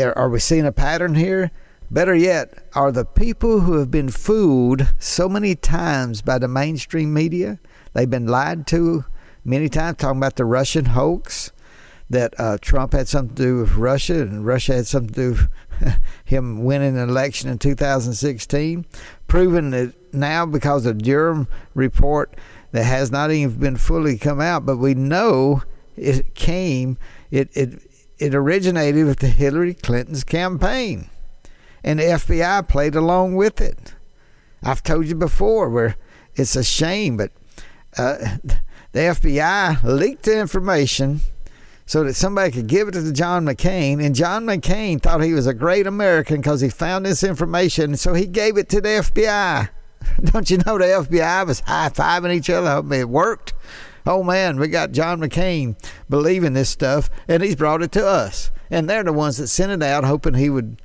are 0.00 0.28
we 0.28 0.40
seeing 0.40 0.66
a 0.66 0.72
pattern 0.72 1.14
here? 1.14 1.52
Better 1.90 2.14
yet, 2.14 2.68
are 2.74 2.92
the 2.92 3.04
people 3.06 3.60
who 3.60 3.78
have 3.78 3.90
been 3.90 4.10
fooled 4.10 4.92
so 4.98 5.28
many 5.28 5.54
times 5.54 6.20
by 6.20 6.38
the 6.38 6.48
mainstream 6.48 7.14
media? 7.14 7.58
They've 7.94 8.10
been 8.10 8.26
lied 8.26 8.66
to 8.68 9.06
many 9.44 9.70
times, 9.70 9.96
talking 9.96 10.18
about 10.18 10.36
the 10.36 10.44
Russian 10.44 10.86
hoax 10.86 11.50
that 12.10 12.34
uh, 12.38 12.58
Trump 12.60 12.92
had 12.92 13.08
something 13.08 13.36
to 13.36 13.42
do 13.42 13.56
with 13.60 13.74
Russia 13.76 14.20
and 14.20 14.44
Russia 14.44 14.74
had 14.74 14.86
something 14.86 15.14
to 15.14 15.34
do 15.34 15.48
with 15.80 15.98
him 16.24 16.64
winning 16.64 16.98
an 16.98 17.08
election 17.08 17.48
in 17.48 17.58
2016, 17.58 18.84
proven 19.26 19.70
that 19.70 19.94
now 20.12 20.44
because 20.44 20.84
of 20.84 20.98
Durham 20.98 21.48
report 21.74 22.36
that 22.72 22.84
has 22.84 23.10
not 23.10 23.30
even 23.30 23.58
been 23.58 23.76
fully 23.76 24.18
come 24.18 24.40
out, 24.40 24.66
but 24.66 24.76
we 24.76 24.94
know 24.94 25.62
it 25.96 26.34
came 26.34 26.98
it 27.30 27.48
it 27.54 27.82
it 28.18 28.34
originated 28.34 29.06
with 29.06 29.20
the 29.20 29.28
Hillary 29.28 29.74
Clinton's 29.74 30.24
campaign, 30.24 31.08
and 31.84 31.98
the 31.98 32.04
FBI 32.04 32.68
played 32.68 32.94
along 32.94 33.36
with 33.36 33.60
it. 33.60 33.94
I've 34.62 34.82
told 34.82 35.06
you 35.06 35.14
before 35.14 35.68
where 35.68 35.96
it's 36.34 36.56
a 36.56 36.64
shame, 36.64 37.16
but 37.16 37.32
uh, 37.96 38.16
the 38.92 39.00
FBI 39.00 39.82
leaked 39.84 40.24
the 40.24 40.38
information 40.38 41.20
so 41.86 42.04
that 42.04 42.14
somebody 42.14 42.50
could 42.50 42.66
give 42.66 42.88
it 42.88 42.92
to 42.92 43.12
John 43.12 43.46
McCain. 43.46 44.04
And 44.04 44.14
John 44.14 44.44
McCain 44.44 45.00
thought 45.00 45.22
he 45.22 45.32
was 45.32 45.46
a 45.46 45.54
great 45.54 45.86
American 45.86 46.36
because 46.36 46.60
he 46.60 46.68
found 46.68 47.06
this 47.06 47.22
information. 47.22 47.96
So 47.96 48.12
he 48.12 48.26
gave 48.26 48.58
it 48.58 48.68
to 48.70 48.80
the 48.80 48.88
FBI. 48.88 49.70
Don't 50.24 50.50
you 50.50 50.58
know 50.58 50.78
the 50.78 50.84
FBI 50.84 51.46
was 51.46 51.60
high 51.60 51.88
fiving 51.88 52.34
each 52.34 52.50
other? 52.50 52.68
I 52.68 52.80
mean, 52.82 53.00
it 53.00 53.08
worked. 53.08 53.54
Oh 54.06 54.22
man, 54.22 54.58
we 54.58 54.68
got 54.68 54.92
John 54.92 55.20
McCain 55.20 55.76
believing 56.08 56.54
this 56.54 56.70
stuff, 56.70 57.10
and 57.26 57.42
he's 57.42 57.56
brought 57.56 57.82
it 57.82 57.92
to 57.92 58.06
us. 58.06 58.50
And 58.70 58.88
they're 58.88 59.02
the 59.02 59.12
ones 59.12 59.38
that 59.38 59.48
sent 59.48 59.72
it 59.72 59.82
out, 59.82 60.04
hoping 60.04 60.34
he 60.34 60.50
would 60.50 60.80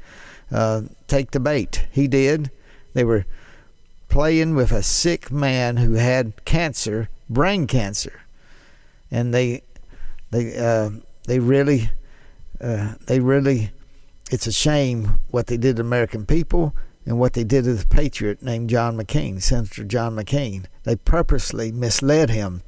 uh, 0.51 0.81
take 1.07 1.31
the 1.31 1.39
bait. 1.39 1.87
He 1.91 2.07
did. 2.07 2.51
They 2.93 3.03
were 3.03 3.25
playing 4.09 4.55
with 4.55 4.71
a 4.71 4.83
sick 4.83 5.31
man 5.31 5.77
who 5.77 5.93
had 5.93 6.45
cancer, 6.45 7.09
brain 7.29 7.67
cancer, 7.67 8.21
and 9.09 9.33
they 9.33 9.63
they 10.31 10.57
uh, 10.57 10.89
they 11.25 11.39
really 11.39 11.89
uh, 12.61 12.95
they 13.07 13.19
really 13.19 13.71
it's 14.31 14.47
a 14.47 14.51
shame 14.51 15.19
what 15.31 15.47
they 15.47 15.57
did 15.57 15.77
to 15.77 15.81
American 15.81 16.25
people 16.25 16.75
and 17.05 17.19
what 17.19 17.33
they 17.33 17.43
did 17.43 17.65
to 17.65 17.73
the 17.73 17.85
patriot 17.85 18.41
named 18.41 18.69
John 18.69 18.97
McCain, 18.97 19.41
Senator 19.41 19.83
John 19.83 20.15
McCain. 20.15 20.65
They 20.83 20.95
purposely 20.95 21.71
misled 21.71 22.29
him 22.29 22.63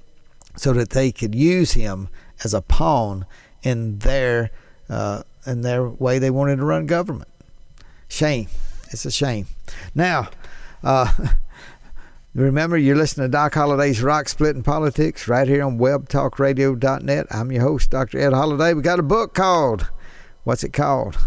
so 0.58 0.74
that 0.74 0.92
they 0.92 1.12
could 1.12 1.36
use 1.36 1.74
him 1.74 2.10
as 2.44 2.54
a 2.54 2.62
pawn 2.62 3.26
in 3.64 4.00
their 4.00 4.52
uh, 4.90 5.24
in 5.46 5.62
their 5.62 5.90
way 5.90 6.20
they 6.20 6.30
wanted 6.30 6.58
to 6.58 6.66
run 6.66 6.86
government. 6.86 7.30
Shame. 8.16 8.48
It's 8.92 9.04
a 9.04 9.12
shame. 9.12 9.48
Now, 9.94 10.30
uh, 10.82 11.12
Remember, 12.34 12.78
you're 12.78 12.96
listening 12.96 13.28
to 13.28 13.32
Doc 13.32 13.56
Holliday's 13.56 14.02
Rock 14.02 14.30
Splitting 14.30 14.64
Politics 14.64 15.28
right 15.28 15.46
here 15.46 15.62
on 15.62 15.78
WebTalkRadio.net. 15.78 17.28
I'm 17.30 17.52
your 17.52 17.64
host, 17.64 17.92
Dr. 17.92 18.18
Ed 18.18 18.32
Holliday. 18.32 18.74
We 18.74 18.82
got 18.82 19.00
a 19.00 19.04
book 19.04 19.34
called, 19.34 19.90
what's 20.46 20.64
it 20.64 20.72
called? 20.72 21.18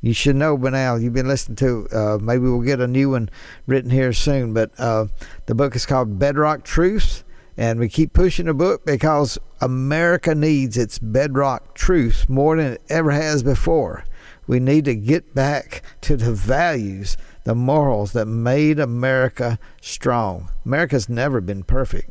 You 0.00 0.14
should 0.14 0.36
know 0.36 0.56
by 0.56 0.70
now. 0.70 0.94
You've 0.94 1.12
been 1.12 1.28
listening 1.28 1.56
to. 1.56 1.86
Uh, 1.92 2.18
maybe 2.18 2.44
we'll 2.44 2.62
get 2.62 2.80
a 2.80 2.86
new 2.86 3.10
one 3.10 3.28
written 3.66 3.90
here 3.90 4.14
soon. 4.14 4.54
But 4.54 4.70
uh, 4.78 5.08
the 5.44 5.54
book 5.54 5.76
is 5.76 5.84
called 5.84 6.18
Bedrock 6.18 6.64
Truths, 6.64 7.24
and 7.58 7.78
we 7.78 7.90
keep 7.90 8.14
pushing 8.14 8.46
the 8.46 8.54
book 8.54 8.86
because 8.86 9.38
America 9.60 10.34
needs 10.34 10.78
its 10.78 10.98
bedrock 10.98 11.74
truths 11.74 12.26
more 12.26 12.56
than 12.56 12.72
it 12.72 12.82
ever 12.88 13.10
has 13.10 13.42
before. 13.42 14.04
We 14.50 14.58
need 14.58 14.84
to 14.86 14.96
get 14.96 15.32
back 15.32 15.84
to 16.00 16.16
the 16.16 16.32
values 16.32 17.16
the 17.44 17.54
morals 17.54 18.14
that 18.14 18.26
made 18.26 18.80
America 18.80 19.60
strong. 19.80 20.50
America's 20.66 21.08
never 21.08 21.40
been 21.40 21.62
perfect. 21.62 22.10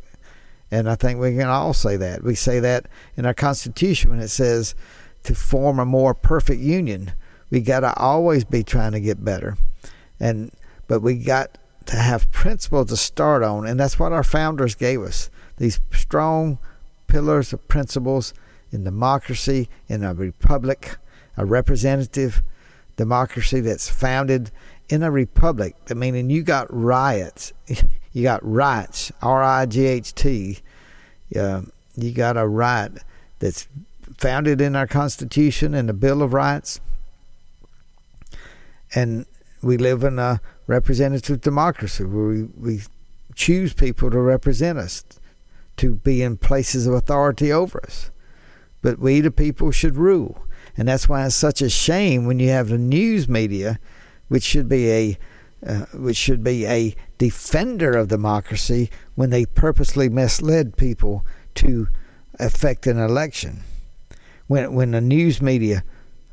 And 0.70 0.88
I 0.88 0.94
think 0.94 1.20
we 1.20 1.36
can 1.36 1.48
all 1.48 1.74
say 1.74 1.98
that. 1.98 2.24
We 2.24 2.34
say 2.34 2.58
that 2.58 2.86
in 3.14 3.26
our 3.26 3.34
Constitution 3.34 4.10
when 4.10 4.20
it 4.20 4.28
says 4.28 4.74
to 5.24 5.34
form 5.34 5.78
a 5.78 5.84
more 5.84 6.14
perfect 6.14 6.62
union. 6.62 7.12
We 7.50 7.60
got 7.60 7.80
to 7.80 7.94
always 7.98 8.44
be 8.44 8.64
trying 8.64 8.92
to 8.92 9.00
get 9.00 9.22
better. 9.22 9.58
And 10.18 10.50
but 10.88 11.02
we 11.02 11.16
got 11.16 11.58
to 11.84 11.96
have 11.96 12.32
principles 12.32 12.86
to 12.86 12.96
start 12.96 13.42
on, 13.42 13.66
and 13.66 13.78
that's 13.78 13.98
what 13.98 14.14
our 14.14 14.24
founders 14.24 14.74
gave 14.74 15.02
us. 15.02 15.28
These 15.58 15.80
strong 15.92 16.58
pillars 17.06 17.52
of 17.52 17.68
principles 17.68 18.32
in 18.72 18.82
democracy, 18.82 19.68
in 19.88 20.02
a 20.02 20.14
republic, 20.14 20.96
a 21.40 21.44
representative 21.46 22.42
democracy 22.96 23.60
that's 23.60 23.88
founded 23.88 24.50
in 24.90 25.02
a 25.02 25.10
republic, 25.10 25.74
I 25.90 25.94
meaning 25.94 26.28
you 26.28 26.42
got 26.42 26.66
riots, 26.68 27.54
you 28.12 28.22
got 28.22 28.44
rights, 28.44 29.10
R 29.22 29.42
I 29.42 29.64
G 29.64 29.86
H 29.86 30.14
T. 30.14 30.58
Uh, 31.34 31.62
you 31.96 32.12
got 32.12 32.36
a 32.36 32.46
right 32.46 32.90
that's 33.38 33.68
founded 34.18 34.60
in 34.60 34.76
our 34.76 34.86
Constitution 34.86 35.72
and 35.72 35.88
the 35.88 35.94
Bill 35.94 36.20
of 36.20 36.34
Rights. 36.34 36.78
And 38.94 39.24
we 39.62 39.78
live 39.78 40.04
in 40.04 40.18
a 40.18 40.42
representative 40.66 41.40
democracy 41.40 42.04
where 42.04 42.26
we, 42.26 42.42
we 42.42 42.80
choose 43.34 43.72
people 43.72 44.10
to 44.10 44.20
represent 44.20 44.78
us, 44.78 45.04
to 45.78 45.94
be 45.94 46.22
in 46.22 46.36
places 46.36 46.86
of 46.86 46.92
authority 46.92 47.50
over 47.50 47.82
us. 47.82 48.10
But 48.82 48.98
we, 48.98 49.22
the 49.22 49.30
people, 49.30 49.70
should 49.70 49.96
rule. 49.96 50.44
And 50.80 50.88
that's 50.88 51.10
why 51.10 51.26
it's 51.26 51.34
such 51.34 51.60
a 51.60 51.68
shame 51.68 52.24
when 52.24 52.38
you 52.38 52.48
have 52.48 52.70
the 52.70 52.78
news 52.78 53.28
media, 53.28 53.78
which 54.28 54.42
should 54.42 54.66
be 54.66 54.90
a 54.90 55.18
uh, 55.66 55.84
which 55.92 56.16
should 56.16 56.42
be 56.42 56.64
a 56.64 56.96
defender 57.18 57.98
of 57.98 58.08
democracy, 58.08 58.88
when 59.14 59.28
they 59.28 59.44
purposely 59.44 60.08
misled 60.08 60.78
people 60.78 61.22
to 61.56 61.88
affect 62.38 62.86
an 62.86 62.98
election. 62.98 63.60
When 64.46 64.72
when 64.72 64.92
the 64.92 65.02
news 65.02 65.42
media 65.42 65.84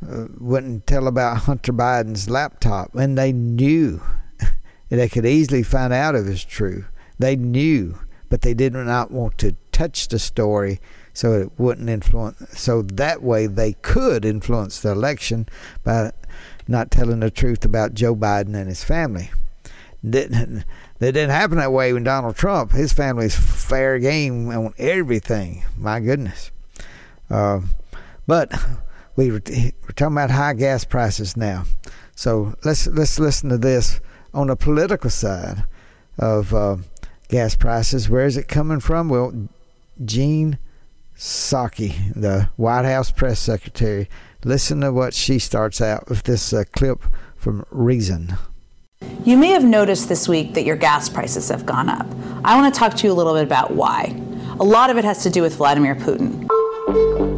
uh, 0.02 0.28
wouldn't 0.38 0.88
tell 0.88 1.10
about 1.10 1.38
Hunter 1.50 1.74
Biden's 1.74 2.30
laptop, 2.30 2.96
and 2.96 3.18
they 3.18 3.34
knew 3.34 4.02
they 4.88 5.10
could 5.10 5.26
easily 5.26 5.62
find 5.62 5.92
out 5.92 6.16
if 6.16 6.26
it's 6.26 6.46
true. 6.46 6.86
They 7.20 7.36
knew, 7.36 8.00
but 8.30 8.44
they 8.44 8.54
did 8.54 8.72
not 8.72 9.12
want 9.12 9.38
to 9.40 9.58
touch 9.74 10.08
the 10.08 10.20
story 10.20 10.80
so 11.18 11.34
it 11.34 11.52
wouldn't 11.58 11.90
influence. 11.90 12.60
So 12.60 12.84
that 12.84 13.24
way 13.24 13.48
they 13.48 13.74
could 13.74 14.24
influence 14.24 14.80
the 14.80 14.92
election 14.92 15.48
by 15.84 16.12
not 16.68 16.92
telling 16.92 17.22
the 17.22 17.32
truth 17.32 17.66
about 17.66 17.96
Joe 17.96 18.16
Biden 18.16 18.54
and 18.54 18.68
his 18.68 18.84
family. 18.84 19.32
Didn't 20.08 20.64
that 21.00 21.14
didn't 21.14 21.32
happen 21.32 21.58
that 21.58 21.72
way 21.74 21.92
when 21.92 22.04
Donald 22.04 22.36
Trump. 22.36 22.72
His 22.72 22.94
family's 22.94 23.36
fair 23.36 23.98
game 23.98 24.50
on 24.50 24.76
everything. 24.78 25.66
My 25.76 26.00
goodness. 26.00 26.52
Uh, 27.32 27.62
but 28.28 28.54
we 29.16 29.32
were, 29.32 29.42
we're 29.48 29.96
talking 29.96 30.16
about 30.16 30.30
high 30.30 30.54
gas 30.54 30.86
prices 30.86 31.36
now. 31.36 31.64
So 32.14 32.54
let's 32.64 32.86
let's 32.86 33.18
listen 33.18 33.50
to 33.50 33.58
this 33.58 34.02
on 34.36 34.48
the 34.48 34.56
political 34.56 35.10
side 35.10 35.64
of 36.20 36.54
uh, 36.54 36.78
gas 37.28 37.56
prices. 37.56 38.08
Where 38.08 38.28
is 38.28 38.38
it 38.38 38.48
coming 38.48 38.80
from? 38.80 39.10
Well, 39.10 39.50
Jen 40.06 40.60
Psaki, 41.18 42.14
the 42.14 42.50
White 42.58 42.86
House 42.86 43.12
press 43.12 43.40
secretary. 43.40 44.08
Listen 44.46 44.82
to 44.82 44.92
what 44.92 45.14
she 45.14 45.40
starts 45.40 45.82
out 45.82 46.08
with 46.10 46.24
this 46.24 46.54
uh, 46.54 46.64
clip 46.74 47.04
from 47.36 47.66
Reason. 47.72 48.38
You 49.26 49.36
may 49.36 49.48
have 49.48 49.64
noticed 49.64 50.10
this 50.10 50.28
week 50.28 50.54
that 50.54 50.64
your 50.64 50.76
gas 50.76 51.10
prices 51.10 51.50
have 51.50 51.66
gone 51.66 51.90
up. 51.90 52.08
I 52.44 52.60
want 52.60 52.74
to 52.74 52.80
talk 52.80 52.96
to 52.96 53.08
you 53.08 53.12
a 53.12 53.16
little 53.16 53.34
bit 53.34 53.44
about 53.44 53.72
why. 53.72 54.16
A 54.60 54.64
lot 54.64 54.90
of 54.90 54.98
it 54.98 55.06
has 55.06 55.24
to 55.24 55.30
do 55.30 55.42
with 55.42 55.56
Vladimir 55.56 55.96
Putin. 55.96 56.48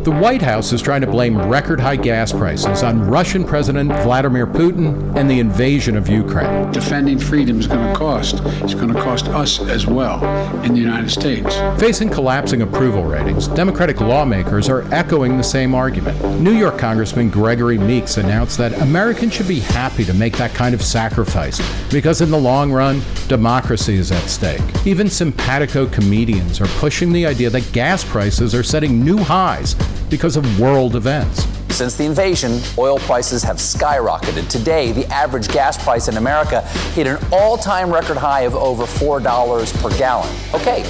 The 0.09 0.15
White 0.15 0.41
House 0.41 0.73
is 0.73 0.81
trying 0.81 1.01
to 1.01 1.07
blame 1.07 1.37
record 1.37 1.79
high 1.79 1.95
gas 1.95 2.31
prices 2.31 2.81
on 2.81 2.99
Russian 2.99 3.43
President 3.43 3.91
Vladimir 4.01 4.47
Putin 4.47 5.15
and 5.15 5.29
the 5.29 5.39
invasion 5.39 5.95
of 5.95 6.09
Ukraine. 6.09 6.71
Defending 6.71 7.19
freedom 7.19 7.59
is 7.59 7.67
going 7.67 7.87
to 7.87 7.95
cost. 7.95 8.41
It's 8.63 8.73
going 8.73 8.91
to 8.91 8.99
cost 8.99 9.27
us 9.27 9.61
as 9.61 9.85
well 9.85 10.25
in 10.63 10.73
the 10.73 10.79
United 10.79 11.11
States. 11.11 11.55
Facing 11.79 12.09
collapsing 12.09 12.63
approval 12.63 13.03
ratings, 13.03 13.47
Democratic 13.49 14.01
lawmakers 14.01 14.67
are 14.67 14.81
echoing 14.91 15.37
the 15.37 15.43
same 15.43 15.75
argument. 15.75 16.19
New 16.41 16.53
York 16.53 16.79
Congressman 16.79 17.29
Gregory 17.29 17.77
Meeks 17.77 18.17
announced 18.17 18.57
that 18.57 18.81
Americans 18.81 19.35
should 19.35 19.47
be 19.47 19.59
happy 19.59 20.03
to 20.05 20.13
make 20.15 20.35
that 20.37 20.55
kind 20.55 20.73
of 20.73 20.81
sacrifice 20.81 21.61
because, 21.91 22.21
in 22.21 22.31
the 22.31 22.39
long 22.39 22.71
run, 22.71 22.99
democracy 23.27 23.93
is 23.93 24.11
at 24.11 24.23
stake. 24.23 24.61
Even 24.87 25.07
simpatico 25.07 25.85
comedians 25.85 26.59
are 26.59 26.67
pushing 26.79 27.13
the 27.13 27.27
idea 27.27 27.51
that 27.51 27.71
gas 27.73 28.03
prices 28.03 28.55
are 28.55 28.63
setting 28.63 29.05
new 29.05 29.19
highs 29.19 29.75
because 30.09 30.35
of 30.35 30.59
world 30.59 30.95
events. 30.95 31.45
Since 31.69 31.95
the 31.95 32.03
invasion, 32.03 32.59
oil 32.77 32.97
prices 32.99 33.43
have 33.43 33.57
skyrocketed. 33.57 34.49
Today, 34.49 34.91
the 34.91 35.05
average 35.07 35.47
gas 35.49 35.81
price 35.81 36.07
in 36.07 36.17
America 36.17 36.61
hit 36.93 37.07
an 37.07 37.17
all 37.31 37.57
time 37.57 37.91
record 37.91 38.17
high 38.17 38.41
of 38.41 38.55
over 38.55 38.83
$4 38.83 39.81
per 39.81 39.97
gallon. 39.97 40.29
Okay, 40.53 40.81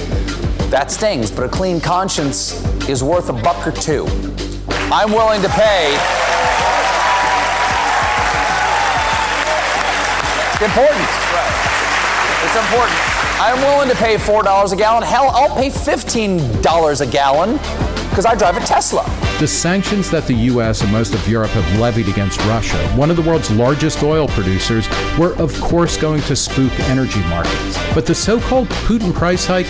that 0.70 0.90
stings, 0.90 1.30
but 1.30 1.44
a 1.44 1.48
clean 1.48 1.80
conscience 1.80 2.64
is 2.88 3.04
worth 3.04 3.28
a 3.28 3.32
buck 3.32 3.66
or 3.66 3.72
two. 3.72 4.06
I'm 4.92 5.12
willing 5.12 5.42
to 5.42 5.48
pay. 5.50 5.94
It's 10.54 10.62
important. 10.62 11.08
It's 12.42 12.56
important. 12.56 12.98
I'm 13.40 13.58
willing 13.62 13.88
to 13.88 13.96
pay 13.96 14.16
$4 14.16 14.72
a 14.72 14.76
gallon. 14.76 15.02
Hell, 15.02 15.30
I'll 15.30 15.54
pay 15.54 15.70
$15 15.70 17.00
a 17.00 17.06
gallon 17.06 17.58
because 18.10 18.26
I 18.26 18.34
drive 18.34 18.56
a 18.56 18.60
Tesla. 18.60 19.04
The 19.38 19.46
sanctions 19.46 20.10
that 20.10 20.26
the 20.26 20.34
U.S. 20.34 20.82
and 20.82 20.92
most 20.92 21.14
of 21.14 21.26
Europe 21.28 21.50
have 21.52 21.80
levied 21.80 22.08
against 22.08 22.38
Russia, 22.40 22.76
one 22.96 23.08
of 23.08 23.16
the 23.16 23.22
world's 23.22 23.50
largest 23.50 24.02
oil 24.02 24.28
producers, 24.28 24.88
were 25.18 25.34
of 25.36 25.58
course 25.60 25.96
going 25.96 26.20
to 26.22 26.36
spook 26.36 26.72
energy 26.80 27.20
markets. 27.28 27.78
But 27.94 28.04
the 28.06 28.14
so 28.14 28.40
called 28.40 28.68
Putin 28.68 29.14
price 29.14 29.46
hike 29.46 29.68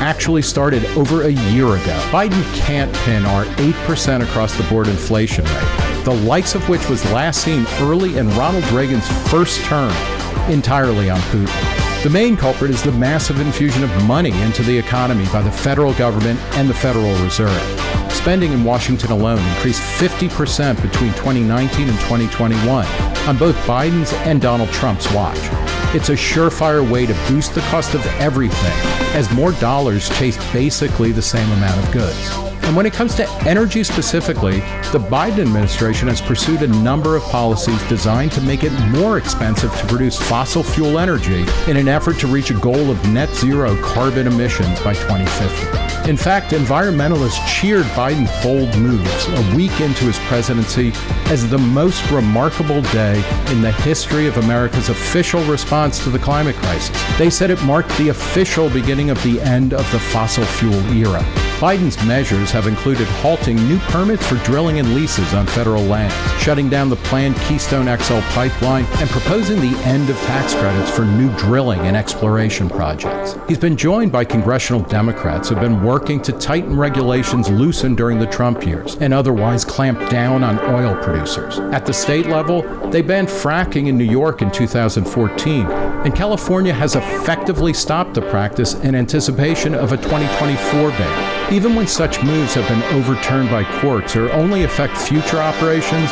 actually 0.00 0.42
started 0.42 0.84
over 0.96 1.22
a 1.22 1.30
year 1.30 1.66
ago. 1.66 1.98
Biden 2.10 2.42
can't 2.56 2.92
pin 3.04 3.24
our 3.26 3.44
8% 3.44 4.22
across 4.24 4.56
the 4.56 4.64
board 4.64 4.88
inflation 4.88 5.44
rate, 5.44 6.04
the 6.04 6.14
likes 6.24 6.54
of 6.54 6.68
which 6.68 6.88
was 6.88 7.04
last 7.12 7.42
seen 7.44 7.66
early 7.80 8.16
in 8.16 8.28
Ronald 8.30 8.64
Reagan's 8.72 9.06
first 9.30 9.60
term, 9.66 9.92
entirely 10.50 11.10
on 11.10 11.20
Putin. 11.30 11.91
The 12.02 12.10
main 12.10 12.36
culprit 12.36 12.72
is 12.72 12.82
the 12.82 12.90
massive 12.90 13.38
infusion 13.38 13.84
of 13.84 14.06
money 14.08 14.32
into 14.42 14.64
the 14.64 14.76
economy 14.76 15.24
by 15.26 15.40
the 15.40 15.52
federal 15.52 15.94
government 15.94 16.40
and 16.56 16.68
the 16.68 16.74
Federal 16.74 17.14
Reserve. 17.22 17.62
Spending 18.10 18.52
in 18.52 18.64
Washington 18.64 19.12
alone 19.12 19.38
increased 19.54 19.80
50% 20.00 20.82
between 20.82 21.12
2019 21.12 21.88
and 21.88 21.98
2021 22.00 22.86
on 23.28 23.38
both 23.38 23.54
Biden's 23.68 24.12
and 24.26 24.42
Donald 24.42 24.70
Trump's 24.70 25.12
watch. 25.12 25.38
It's 25.94 26.08
a 26.08 26.14
surefire 26.14 26.82
way 26.90 27.06
to 27.06 27.14
boost 27.28 27.54
the 27.54 27.60
cost 27.70 27.94
of 27.94 28.04
everything 28.18 28.72
as 29.14 29.32
more 29.32 29.52
dollars 29.52 30.08
chase 30.18 30.36
basically 30.52 31.12
the 31.12 31.22
same 31.22 31.48
amount 31.52 31.86
of 31.86 31.92
goods. 31.92 32.51
And 32.64 32.76
when 32.76 32.86
it 32.86 32.92
comes 32.92 33.14
to 33.16 33.28
energy 33.46 33.84
specifically, 33.84 34.60
the 34.92 35.04
Biden 35.10 35.40
administration 35.40 36.08
has 36.08 36.20
pursued 36.20 36.62
a 36.62 36.68
number 36.68 37.16
of 37.16 37.22
policies 37.24 37.82
designed 37.88 38.32
to 38.32 38.40
make 38.40 38.62
it 38.62 38.72
more 38.90 39.18
expensive 39.18 39.76
to 39.78 39.86
produce 39.86 40.18
fossil 40.18 40.62
fuel 40.62 40.98
energy 40.98 41.44
in 41.66 41.76
an 41.76 41.88
effort 41.88 42.18
to 42.20 42.26
reach 42.26 42.50
a 42.50 42.54
goal 42.54 42.90
of 42.90 43.12
net 43.12 43.28
zero 43.34 43.76
carbon 43.82 44.26
emissions 44.26 44.80
by 44.80 44.94
2050. 44.94 46.08
In 46.08 46.16
fact, 46.16 46.52
environmentalists 46.52 47.46
cheered 47.46 47.86
Biden's 47.86 48.42
bold 48.42 48.76
moves 48.76 49.28
a 49.28 49.56
week 49.56 49.80
into 49.80 50.04
his 50.04 50.18
presidency 50.20 50.92
as 51.26 51.48
the 51.48 51.58
most 51.58 52.10
remarkable 52.10 52.82
day 52.82 53.16
in 53.52 53.60
the 53.60 53.70
history 53.70 54.26
of 54.26 54.36
America's 54.38 54.88
official 54.88 55.42
response 55.44 56.02
to 56.02 56.10
the 56.10 56.18
climate 56.18 56.56
crisis. 56.56 56.90
They 57.18 57.30
said 57.30 57.50
it 57.50 57.62
marked 57.64 57.96
the 57.98 58.08
official 58.08 58.68
beginning 58.70 59.10
of 59.10 59.22
the 59.22 59.40
end 59.40 59.74
of 59.74 59.90
the 59.92 60.00
fossil 60.00 60.44
fuel 60.44 60.74
era. 60.92 61.22
Biden's 61.62 62.04
measures 62.04 62.50
have 62.50 62.66
included 62.66 63.06
halting 63.06 63.54
new 63.68 63.78
permits 63.78 64.26
for 64.26 64.34
drilling 64.44 64.80
and 64.80 64.96
leases 64.96 65.32
on 65.32 65.46
federal 65.46 65.84
lands, 65.84 66.12
shutting 66.42 66.68
down 66.68 66.88
the 66.88 66.96
planned 66.96 67.36
Keystone 67.42 67.86
XL 67.86 68.18
pipeline, 68.32 68.84
and 68.98 69.08
proposing 69.08 69.60
the 69.60 69.78
end 69.84 70.10
of 70.10 70.16
tax 70.22 70.54
credits 70.54 70.90
for 70.90 71.04
new 71.04 71.32
drilling 71.36 71.78
and 71.82 71.96
exploration 71.96 72.68
projects. 72.68 73.36
He's 73.46 73.60
been 73.60 73.76
joined 73.76 74.10
by 74.10 74.24
congressional 74.24 74.82
Democrats 74.82 75.50
who 75.50 75.54
have 75.54 75.62
been 75.62 75.84
working 75.84 76.20
to 76.22 76.32
tighten 76.32 76.76
regulations 76.76 77.48
loosened 77.48 77.96
during 77.96 78.18
the 78.18 78.26
Trump 78.26 78.66
years 78.66 78.96
and 78.96 79.14
otherwise 79.14 79.64
clamp 79.64 80.10
down 80.10 80.42
on 80.42 80.58
oil 80.74 81.00
producers. 81.00 81.60
At 81.60 81.86
the 81.86 81.92
state 81.92 82.26
level, 82.26 82.62
they 82.90 83.02
banned 83.02 83.28
fracking 83.28 83.86
in 83.86 83.96
New 83.96 84.02
York 84.02 84.42
in 84.42 84.50
2014, 84.50 85.66
and 85.70 86.12
California 86.12 86.74
has 86.74 86.96
effectively 86.96 87.72
stopped 87.72 88.14
the 88.14 88.22
practice 88.22 88.74
in 88.74 88.96
anticipation 88.96 89.76
of 89.76 89.92
a 89.92 89.96
2024 89.96 90.90
ban. 90.90 91.31
Even 91.52 91.74
when 91.74 91.86
such 91.86 92.22
moves 92.22 92.54
have 92.54 92.66
been 92.66 92.82
overturned 92.94 93.50
by 93.50 93.62
courts 93.82 94.16
or 94.16 94.32
only 94.32 94.64
affect 94.64 94.96
future 94.96 95.36
operations, 95.36 96.08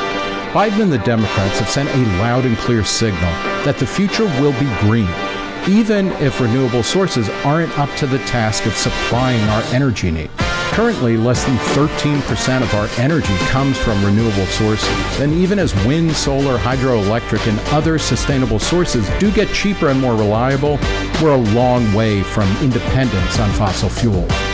Biden 0.53 0.83
and 0.83 0.93
the 0.93 0.99
Democrats 0.99 1.61
have 1.61 1.71
sent 1.71 1.89
a 1.89 2.19
loud 2.21 2.45
and 2.45 2.59
clear 2.59 2.85
signal 2.85 3.33
that 3.65 3.79
the 3.79 3.87
future 3.87 4.25
will 4.25 4.53
be 4.61 4.71
green, 4.81 5.09
even 5.67 6.09
if 6.23 6.43
renewable 6.43 6.83
sources 6.83 7.31
aren't 7.43 7.77
up 7.79 7.89
to 7.97 8.07
the 8.07 8.19
task 8.27 8.67
of 8.67 8.75
supplying 8.75 9.41
our 9.49 9.63
energy 9.73 10.11
needs. 10.11 10.31
Currently, 10.73 11.17
less 11.17 11.43
than 11.47 11.57
13% 11.57 12.61
of 12.61 12.75
our 12.75 12.89
energy 13.03 13.35
comes 13.47 13.79
from 13.79 14.05
renewable 14.05 14.47
sources. 14.47 15.21
And 15.21 15.33
even 15.33 15.59
as 15.59 15.75
wind, 15.87 16.13
solar, 16.13 16.59
hydroelectric, 16.59 17.49
and 17.49 17.59
other 17.73 17.99
sustainable 17.99 18.59
sources 18.59 19.09
do 19.19 19.33
get 19.33 19.49
cheaper 19.55 19.89
and 19.89 20.01
more 20.01 20.15
reliable, 20.15 20.79
we're 21.23 21.33
a 21.33 21.55
long 21.55 21.95
way 21.95 22.23
from 22.23 22.55
independence 22.59 23.39
on 23.39 23.51
fossil 23.53 23.89
fuels. 23.89 24.50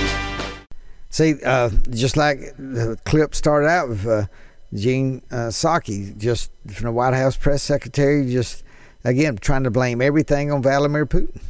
See, 1.16 1.42
uh, 1.42 1.70
just 1.88 2.18
like 2.18 2.40
the 2.58 2.98
clip 3.06 3.34
started 3.34 3.68
out 3.68 3.88
with 3.88 4.06
uh, 4.06 4.26
Jen 4.74 5.22
uh, 5.30 5.48
Psaki, 5.48 6.14
just 6.18 6.50
from 6.70 6.84
the 6.84 6.92
White 6.92 7.14
House 7.14 7.38
press 7.38 7.62
secretary, 7.62 8.30
just 8.30 8.62
again 9.02 9.38
trying 9.38 9.64
to 9.64 9.70
blame 9.70 10.02
everything 10.02 10.52
on 10.52 10.60
Vladimir 10.60 11.06
Putin 11.06 11.40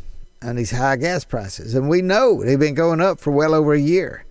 and 0.40 0.57
these 0.57 0.70
high 0.70 0.94
gas 0.94 1.24
prices. 1.24 1.74
And 1.74 1.88
we 1.88 2.00
know 2.00 2.44
they've 2.44 2.61
been 2.61 2.76
going 2.76 3.00
up 3.00 3.18
for 3.18 3.33
well 3.33 3.55
over 3.55 3.72
a 3.72 3.81
year. 3.81 4.24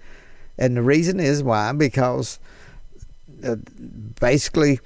And 0.57 0.77
the 0.77 0.81
reason 0.81 1.19
is 1.19 1.43
why? 1.43 1.73
Because 1.73 2.39
uh, 3.43 3.57
basically 4.21 4.79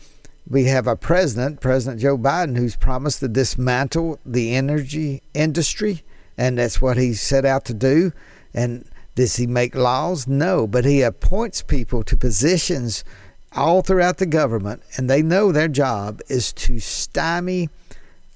we 0.50 0.64
have 0.64 0.88
a 0.88 0.96
president, 0.96 1.62
President 1.62 2.02
Joe 2.02 2.18
Biden, 2.18 2.58
who's 2.58 2.76
promised 2.76 3.20
to 3.20 3.28
dismantle 3.28 4.18
the 4.26 4.56
energy 4.56 5.22
industry, 5.36 6.02
and 6.40 6.58
that's 6.58 6.82
what 6.82 6.98
he 6.98 7.14
set 7.14 7.46
out 7.46 7.66
to 7.66 7.76
do. 7.76 8.14
And 8.52 8.90
does 9.20 9.36
he 9.36 9.46
make 9.48 9.76
laws? 9.76 10.28
No, 10.28 10.66
but 10.66 10.86
he 10.86 11.02
appoints 11.02 11.62
people 11.62 12.04
to 12.04 12.16
positions 12.16 13.04
all 13.52 13.82
throughout 13.82 14.18
the 14.18 14.26
government, 14.26 14.82
and 14.96 15.10
they 15.10 15.22
know 15.22 15.52
their 15.52 15.68
job 15.68 16.22
is 16.30 16.54
to 16.54 16.80
stymie 16.80 17.70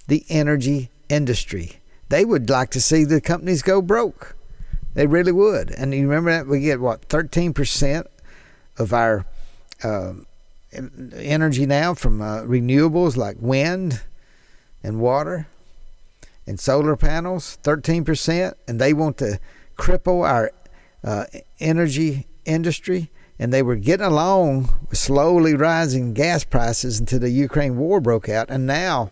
the 0.08 0.26
energy 0.28 0.89
industry. 1.08 1.80
They 2.10 2.26
would 2.26 2.50
like 2.50 2.69
to 2.72 2.82
see 2.82 3.06
the 3.06 3.22
companies 3.22 3.62
go 3.62 3.82
broke. 3.82 4.36
They 4.93 5.08
really 5.08 5.32
would. 5.32 5.72
And 5.72 5.93
you 5.93 6.02
remember 6.02 6.32
that 6.32 6.48
we 6.48 6.60
get 6.60 6.82
what 6.82 7.06
thirteen 7.06 7.54
percent 7.54 8.08
of 8.78 8.91
our 8.93 9.26
uh, 9.84 10.13
energy 11.15 11.65
now 11.65 11.93
from 11.93 12.22
uh, 12.22 12.41
renewables 12.41 13.15
like 13.15 13.38
wind 13.39 14.02
and 14.84 15.00
water 15.00 15.48
and 16.46 16.60
solar 16.60 16.98
panels. 16.98 17.58
Thirteen 17.63 18.04
percent, 18.04 18.58
and 18.67 18.82
they 18.82 18.93
want 18.93 19.17
to 19.19 19.39
cripple 19.78 20.28
our 20.28 20.52
uh, 21.04 21.26
energy 21.60 22.28
industry. 22.46 23.12
And 23.39 23.52
they 23.52 23.63
were 23.63 23.76
getting 23.76 24.06
along 24.06 24.70
with 24.89 24.98
slowly 24.98 25.56
rising 25.56 26.13
gas 26.13 26.44
prices 26.44 27.00
until 27.00 27.20
the 27.20 27.30
Ukraine 27.30 27.78
war 27.78 28.00
broke 28.00 28.30
out. 28.30 28.50
And 28.50 28.66
now 28.66 29.12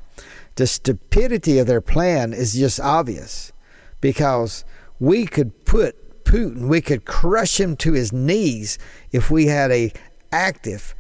the 0.56 0.68
stupidity 0.68 1.58
of 1.58 1.68
their 1.68 1.82
plan 1.82 2.34
is 2.34 2.54
just 2.54 2.80
obvious 2.80 3.52
because 4.00 4.64
we 5.00 5.26
could 5.26 5.66
put 5.66 6.24
Putin, 6.24 6.68
we 6.68 6.82
could 6.82 7.06
crush 7.06 7.60
him 7.60 7.76
to 7.78 7.94
his 7.94 8.14
knees 8.14 8.78
if 9.12 9.30
we 9.30 9.48
had 9.48 9.72
a 9.72 9.92
active, 10.32 10.96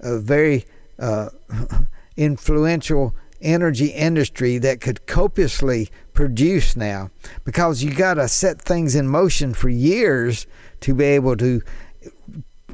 a 0.00 0.18
very 0.18 0.66
uh, 0.98 1.30
influential 2.16 3.14
energy 3.40 3.88
industry 3.88 4.58
that 4.58 4.80
could 4.80 5.06
copiously 5.06 5.90
produce 6.12 6.76
now 6.76 7.10
because 7.44 7.82
you 7.82 7.92
got 7.92 8.14
to 8.14 8.28
set 8.28 8.60
things 8.60 8.94
in 8.94 9.08
motion 9.08 9.52
for 9.54 9.68
years 9.68 10.46
to 10.80 10.94
be 10.94 11.04
able 11.04 11.36
to 11.36 11.60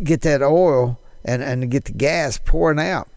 get 0.02 0.22
that 0.22 0.42
oil 0.42 1.00
and, 1.24 1.42
and 1.42 1.70
get 1.70 1.84
the 1.84 1.92
gas 1.92 2.38
pouring 2.38 2.78
out. 2.78 3.08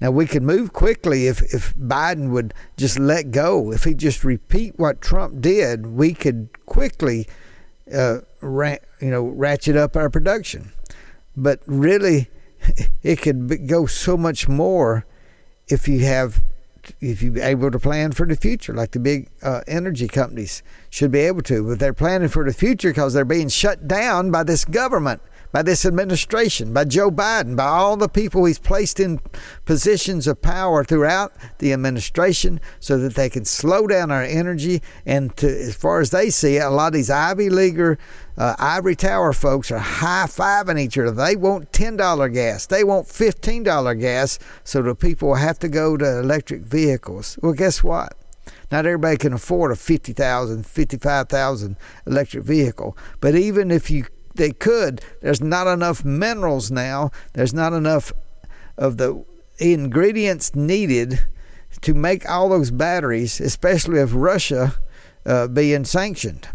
Now 0.00 0.10
we 0.10 0.26
could 0.26 0.42
move 0.42 0.72
quickly 0.72 1.26
if, 1.26 1.42
if 1.54 1.74
Biden 1.76 2.30
would 2.30 2.52
just 2.76 2.98
let 2.98 3.30
go. 3.30 3.72
If 3.72 3.84
he 3.84 3.94
just 3.94 4.24
repeat 4.24 4.78
what 4.78 5.00
Trump 5.00 5.40
did, 5.40 5.86
we 5.86 6.12
could 6.12 6.48
quickly, 6.66 7.26
uh, 7.92 8.18
ra- 8.40 8.76
you 9.00 9.10
know, 9.10 9.24
ratchet 9.24 9.76
up 9.76 9.96
our 9.96 10.10
production. 10.10 10.72
But 11.34 11.60
really, 11.66 12.28
it 13.02 13.22
could 13.22 13.66
go 13.66 13.86
so 13.86 14.16
much 14.16 14.48
more 14.48 15.06
if 15.68 15.88
you 15.88 16.00
have 16.00 16.42
if 17.00 17.22
you're 17.22 17.38
able 17.38 17.70
to 17.70 17.78
plan 17.78 18.12
for 18.12 18.26
the 18.26 18.36
future, 18.36 18.72
like 18.72 18.92
the 18.92 18.98
big 18.98 19.28
uh, 19.42 19.60
energy 19.66 20.08
companies 20.08 20.62
should 20.90 21.10
be 21.10 21.20
able 21.20 21.42
to. 21.42 21.66
But 21.66 21.78
they're 21.78 21.92
planning 21.92 22.28
for 22.28 22.44
the 22.44 22.52
future 22.52 22.90
because 22.90 23.14
they're 23.14 23.24
being 23.24 23.48
shut 23.48 23.86
down 23.86 24.30
by 24.30 24.42
this 24.42 24.64
government 24.64 25.22
by 25.52 25.62
this 25.62 25.84
administration, 25.86 26.72
by 26.72 26.84
Joe 26.84 27.10
Biden, 27.10 27.56
by 27.56 27.66
all 27.66 27.96
the 27.96 28.08
people 28.08 28.44
he's 28.44 28.58
placed 28.58 29.00
in 29.00 29.20
positions 29.64 30.26
of 30.26 30.42
power 30.42 30.84
throughout 30.84 31.32
the 31.58 31.72
administration 31.72 32.60
so 32.80 32.98
that 32.98 33.14
they 33.14 33.30
can 33.30 33.44
slow 33.44 33.86
down 33.86 34.10
our 34.10 34.22
energy. 34.22 34.82
And 35.04 35.36
to, 35.38 35.46
as 35.46 35.74
far 35.74 36.00
as 36.00 36.10
they 36.10 36.30
see 36.30 36.56
it, 36.56 36.64
a 36.64 36.70
lot 36.70 36.88
of 36.88 36.92
these 36.94 37.10
Ivy 37.10 37.50
Leaguer, 37.50 37.98
uh, 38.36 38.54
Ivory 38.58 38.96
Tower 38.96 39.32
folks 39.32 39.70
are 39.70 39.78
high 39.78 40.26
fiving 40.26 40.78
each 40.78 40.98
other. 40.98 41.10
They 41.10 41.36
want 41.36 41.72
$10 41.72 42.34
gas, 42.34 42.66
they 42.66 42.84
want 42.84 43.06
$15 43.06 44.00
gas, 44.00 44.38
so 44.64 44.82
the 44.82 44.94
people 44.94 45.34
have 45.34 45.58
to 45.60 45.68
go 45.68 45.96
to 45.96 46.18
electric 46.18 46.62
vehicles. 46.62 47.38
Well, 47.42 47.52
guess 47.52 47.82
what? 47.82 48.14
Not 48.70 48.86
everybody 48.86 49.16
can 49.16 49.32
afford 49.32 49.72
a 49.72 49.76
50,000, 49.76 50.66
55,000 50.66 51.76
electric 52.06 52.44
vehicle. 52.44 52.96
But 53.20 53.34
even 53.34 53.70
if 53.70 53.90
you 53.90 54.06
they 54.36 54.52
could. 54.52 55.00
There's 55.20 55.40
not 55.40 55.66
enough 55.66 56.04
minerals 56.04 56.70
now. 56.70 57.10
There's 57.32 57.54
not 57.54 57.72
enough 57.72 58.12
of 58.76 58.96
the 58.96 59.24
ingredients 59.58 60.54
needed 60.54 61.20
to 61.82 61.94
make 61.94 62.28
all 62.28 62.48
those 62.48 62.70
batteries, 62.70 63.40
especially 63.40 64.00
if 64.00 64.10
Russia 64.12 64.74
uh, 65.24 65.48
being 65.48 65.84
sanctioned. 65.84 66.48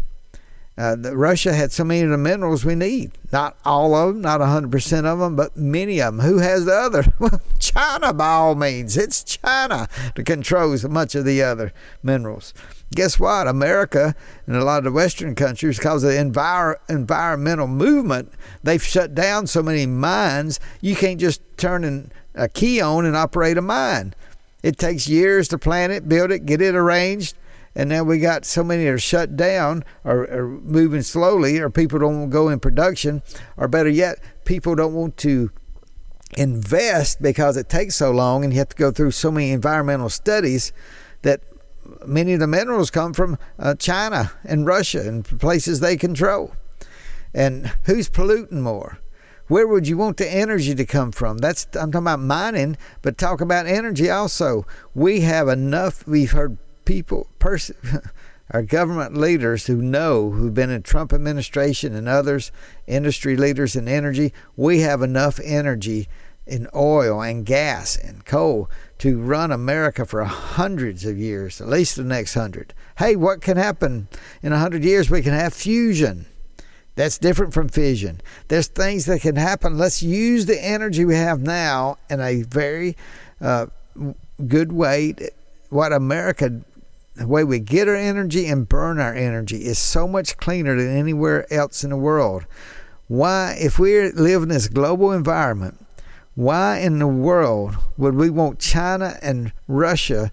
Uh, 0.78 0.96
Russia 1.12 1.52
had 1.52 1.70
so 1.70 1.84
many 1.84 2.00
of 2.00 2.10
the 2.10 2.16
minerals 2.16 2.64
we 2.64 2.74
need. 2.74 3.12
Not 3.30 3.58
all 3.64 3.94
of 3.94 4.14
them, 4.14 4.22
not 4.22 4.40
100% 4.40 5.04
of 5.04 5.18
them, 5.18 5.36
but 5.36 5.56
many 5.56 6.00
of 6.00 6.16
them. 6.16 6.26
Who 6.26 6.38
has 6.38 6.64
the 6.64 6.74
other? 6.74 7.04
Well, 7.18 7.40
China, 7.58 8.12
by 8.12 8.28
all 8.28 8.54
means. 8.54 8.96
It's 8.96 9.22
China 9.22 9.88
that 10.14 10.24
controls 10.24 10.84
much 10.88 11.14
of 11.14 11.24
the 11.24 11.42
other 11.42 11.72
minerals 12.02 12.54
guess 12.94 13.18
what? 13.18 13.48
America 13.48 14.14
and 14.46 14.56
a 14.56 14.64
lot 14.64 14.78
of 14.78 14.84
the 14.84 14.92
Western 14.92 15.34
countries, 15.34 15.78
because 15.78 16.04
of 16.04 16.10
the 16.10 16.16
envir- 16.16 16.76
environmental 16.88 17.66
movement, 17.66 18.32
they've 18.62 18.82
shut 18.82 19.14
down 19.14 19.46
so 19.46 19.62
many 19.62 19.86
mines. 19.86 20.60
You 20.80 20.94
can't 20.94 21.20
just 21.20 21.42
turn 21.56 22.10
a 22.34 22.48
key 22.48 22.80
on 22.80 23.06
and 23.06 23.16
operate 23.16 23.58
a 23.58 23.62
mine. 23.62 24.14
It 24.62 24.78
takes 24.78 25.08
years 25.08 25.48
to 25.48 25.58
plan 25.58 25.90
it, 25.90 26.08
build 26.08 26.30
it, 26.30 26.46
get 26.46 26.60
it 26.60 26.74
arranged, 26.74 27.36
and 27.74 27.88
now 27.88 28.02
we 28.02 28.18
got 28.18 28.44
so 28.44 28.62
many 28.62 28.86
are 28.86 28.98
shut 28.98 29.36
down 29.36 29.84
or, 30.04 30.24
or 30.30 30.48
moving 30.48 31.02
slowly, 31.02 31.58
or 31.58 31.70
people 31.70 31.98
don't 31.98 32.18
want 32.18 32.30
to 32.30 32.34
go 32.34 32.48
in 32.48 32.60
production, 32.60 33.22
or 33.56 33.68
better 33.68 33.88
yet, 33.88 34.18
people 34.44 34.74
don't 34.74 34.94
want 34.94 35.16
to 35.18 35.50
invest 36.36 37.20
because 37.20 37.56
it 37.56 37.68
takes 37.68 37.94
so 37.96 38.10
long 38.10 38.44
and 38.44 38.52
you 38.52 38.58
have 38.58 38.68
to 38.70 38.76
go 38.76 38.90
through 38.90 39.10
so 39.10 39.30
many 39.30 39.50
environmental 39.50 40.08
studies 40.08 40.72
that 41.22 41.42
many 42.06 42.32
of 42.32 42.40
the 42.40 42.46
minerals 42.46 42.90
come 42.90 43.12
from 43.12 43.38
uh, 43.58 43.74
China 43.74 44.32
and 44.44 44.66
Russia 44.66 45.06
and 45.06 45.24
places 45.40 45.80
they 45.80 45.96
control. 45.96 46.54
And 47.34 47.72
who's 47.84 48.08
polluting 48.08 48.60
more? 48.60 48.98
Where 49.48 49.66
would 49.66 49.86
you 49.86 49.96
want 49.96 50.16
the 50.16 50.30
energy 50.30 50.74
to 50.74 50.86
come 50.86 51.12
from? 51.12 51.38
That's 51.38 51.66
I'm 51.74 51.92
talking 51.92 52.04
about 52.04 52.20
mining, 52.20 52.76
but 53.02 53.18
talk 53.18 53.40
about 53.40 53.66
energy 53.66 54.08
also. 54.08 54.66
We 54.94 55.20
have 55.20 55.48
enough. 55.48 56.06
We've 56.06 56.30
heard 56.30 56.56
people, 56.84 57.28
pers- 57.38 57.72
our 58.50 58.62
government 58.62 59.16
leaders 59.16 59.66
who 59.66 59.76
know, 59.76 60.30
who've 60.30 60.54
been 60.54 60.70
in 60.70 60.82
Trump 60.82 61.12
administration 61.12 61.94
and 61.94 62.08
others, 62.08 62.52
industry 62.86 63.36
leaders 63.36 63.74
in 63.76 63.88
energy. 63.88 64.32
We 64.56 64.80
have 64.80 65.02
enough 65.02 65.40
energy 65.42 66.08
in 66.46 66.68
oil 66.74 67.22
and 67.22 67.46
gas 67.46 67.96
and 67.96 68.24
coal 68.24 68.68
to 68.98 69.20
run 69.20 69.52
America 69.52 70.04
for 70.04 70.24
hundreds 70.24 71.04
of 71.04 71.18
years, 71.18 71.60
at 71.60 71.68
least 71.68 71.96
the 71.96 72.04
next 72.04 72.34
hundred. 72.34 72.74
Hey, 72.98 73.16
what 73.16 73.40
can 73.40 73.56
happen 73.56 74.08
in 74.42 74.52
a 74.52 74.58
hundred 74.58 74.84
years? 74.84 75.10
We 75.10 75.22
can 75.22 75.32
have 75.32 75.54
fusion. 75.54 76.26
That's 76.94 77.16
different 77.16 77.54
from 77.54 77.68
fission. 77.68 78.20
There's 78.48 78.66
things 78.66 79.06
that 79.06 79.22
can 79.22 79.36
happen. 79.36 79.78
Let's 79.78 80.02
use 80.02 80.44
the 80.44 80.62
energy 80.62 81.04
we 81.04 81.14
have 81.14 81.40
now 81.40 81.96
in 82.10 82.20
a 82.20 82.42
very 82.42 82.96
uh, 83.40 83.66
good 84.46 84.72
way. 84.72 85.14
What 85.70 85.92
America, 85.92 86.60
the 87.14 87.26
way 87.26 87.44
we 87.44 87.58
get 87.58 87.88
our 87.88 87.94
energy 87.94 88.46
and 88.46 88.68
burn 88.68 88.98
our 88.98 89.14
energy, 89.14 89.64
is 89.64 89.78
so 89.78 90.08
much 90.08 90.36
cleaner 90.38 90.76
than 90.76 90.96
anywhere 90.96 91.50
else 91.52 91.84
in 91.84 91.90
the 91.90 91.96
world. 91.96 92.46
Why, 93.08 93.56
if 93.60 93.78
we 93.78 94.10
live 94.12 94.42
in 94.42 94.48
this 94.48 94.68
global 94.68 95.12
environment, 95.12 95.84
why 96.34 96.78
in 96.78 96.98
the 96.98 97.06
world 97.06 97.76
would 97.98 98.14
we 98.14 98.30
want 98.30 98.58
China 98.58 99.18
and 99.20 99.52
Russia 99.68 100.32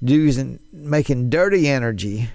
using 0.00 0.60
making 0.72 1.30
dirty 1.30 1.68
energy 1.68 2.30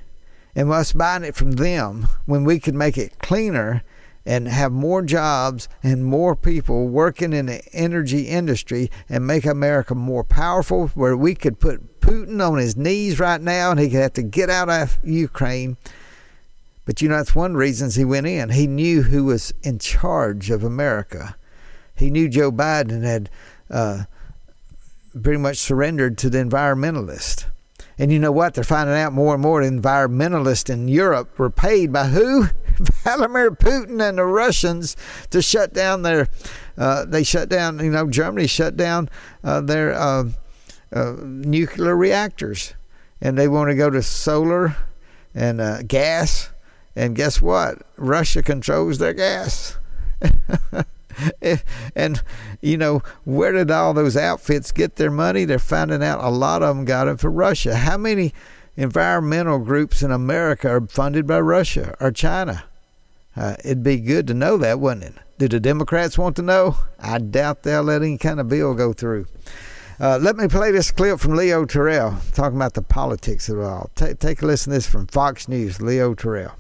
and 0.54 0.72
us 0.72 0.92
buying 0.92 1.24
it 1.24 1.36
from 1.36 1.54
them 1.54 2.08
when 2.26 2.44
we 2.44 2.60
could 2.60 2.76
make 2.76 2.98
it 2.98 3.20
cleaner 3.20 3.84
and 4.26 4.48
have 4.48 4.72
more 4.72 5.02
jobs 5.02 5.70
and 5.84 6.06
more 6.06 6.36
people 6.36 6.88
working 6.88 7.34
in 7.34 7.46
the 7.46 7.62
energy 7.74 8.24
industry 8.24 8.90
and 9.08 9.28
make 9.28 9.46
America 9.46 9.94
more 9.94 10.24
powerful 10.24 10.88
where 10.90 11.16
we 11.16 11.36
could 11.36 11.60
put 11.60 12.02
Putin 12.02 12.46
on 12.46 12.58
his 12.58 12.76
knees 12.76 13.20
right 13.20 13.42
now 13.42 13.72
and 13.72 13.80
he 13.80 13.90
could 13.90 14.02
have 14.02 14.14
to 14.14 14.24
get 14.24 14.50
out 14.50 14.70
of 14.70 14.98
Ukraine. 15.04 15.78
But 16.86 17.02
you 17.02 17.10
know 17.10 17.18
that's 17.18 17.36
one 17.36 17.56
reason 17.56 17.90
he 17.92 18.06
went 18.06 18.28
in. 18.28 18.50
He 18.50 18.68
knew 18.68 19.04
who 19.04 19.26
was 19.26 19.54
in 19.64 19.80
charge 19.80 20.50
of 20.50 20.64
America 20.64 21.36
he 21.96 22.10
knew 22.10 22.28
Joe 22.28 22.52
Biden 22.52 23.04
had 23.04 23.30
uh, 23.70 24.04
pretty 25.22 25.40
much 25.40 25.58
surrendered 25.58 26.18
to 26.20 26.30
the 26.30 26.40
environmentalists. 26.40 27.46
And 27.98 28.12
you 28.12 28.20
know 28.20 28.32
what? 28.32 28.54
They're 28.54 28.64
finding 28.64 28.96
out 28.96 29.14
more 29.14 29.34
and 29.34 29.42
more 29.42 29.62
environmentalists 29.62 30.70
in 30.70 30.88
Europe 30.88 31.38
were 31.40 31.50
paid 31.50 31.94
by 31.94 32.06
who? 32.08 32.48
Vladimir 33.04 33.52
Putin 33.52 34.08
and 34.08 34.18
the 34.18 34.26
Russians 34.26 34.98
to 35.30 35.42
shut 35.42 35.74
down 35.74 36.02
their. 36.02 36.28
Uh, 36.78 37.06
they 37.06 37.24
shut 37.24 37.48
down. 37.48 37.80
You 37.80 37.92
know, 37.92 38.10
Germany 38.10 38.48
shut 38.48 38.76
down 38.76 39.10
uh, 39.44 39.62
their 39.62 39.94
uh, 39.94 40.26
uh 40.92 41.16
nuclear 41.22 41.96
reactors, 41.96 42.74
and 43.22 43.38
they 43.38 43.48
want 43.48 43.70
to 43.70 43.76
go 43.76 43.90
to 43.90 44.02
solar 44.02 44.76
and 45.34 45.62
uh, 45.62 45.84
gas. 45.84 46.50
And 46.98 47.16
guess 47.16 47.42
what? 47.42 47.82
Russia 47.98 48.42
controls 48.44 48.98
their 48.98 49.14
gas. 49.14 49.78
and, 51.96 52.22
you 52.62 52.78
know, 52.78 53.02
where 53.24 53.52
did 53.52 53.72
all 53.72 53.94
those 53.94 54.18
outfits 54.18 54.72
get 54.72 54.96
their 54.96 55.12
money? 55.12 55.46
They're 55.46 55.60
finding 55.60 56.04
out 56.04 56.24
a 56.24 56.30
lot 56.30 56.64
of 56.64 56.76
them 56.76 56.86
got 56.86 57.08
it 57.08 57.20
from 57.20 57.36
Russia. 57.36 57.76
How 57.76 57.98
many 57.98 58.34
environmental 58.76 59.60
groups 59.60 60.02
in 60.02 60.12
America 60.12 60.70
are 60.70 60.88
funded 60.88 61.28
by 61.28 61.40
Russia 61.40 61.96
or 62.00 62.12
China? 62.12 62.66
Uh, 63.36 63.56
it'd 63.64 63.84
be 63.84 63.98
good 63.98 64.28
to 64.28 64.34
know 64.34 64.58
that, 64.58 64.80
wouldn't 64.80 65.04
it? 65.04 65.14
Do 65.38 65.48
the 65.50 65.60
Democrats 65.60 66.18
want 66.18 66.38
to 66.38 66.42
know? 66.42 66.78
I 67.00 67.18
doubt 67.18 67.64
they'll 67.64 67.84
let 67.84 68.02
any 68.02 68.18
kind 68.18 68.40
of 68.40 68.48
bill 68.48 68.74
go 68.74 68.94
through. 68.94 69.26
Uh, 70.00 70.18
let 70.22 70.36
me 70.36 70.48
play 70.48 70.72
this 70.72 70.92
clip 70.92 71.20
from 71.20 71.36
Leo 71.36 71.66
Terrell 71.66 72.18
talking 72.34 72.58
about 72.58 72.74
the 72.74 72.82
politics 72.82 73.48
of 73.50 73.60
it 73.60 73.64
all. 73.64 73.90
Take, 73.96 74.20
take 74.20 74.42
a 74.42 74.46
listen 74.46 74.72
to 74.72 74.78
this 74.78 74.88
from 74.88 75.08
Fox 75.08 75.48
News, 75.48 75.82
Leo 75.82 76.14
Terrell. 76.14 76.54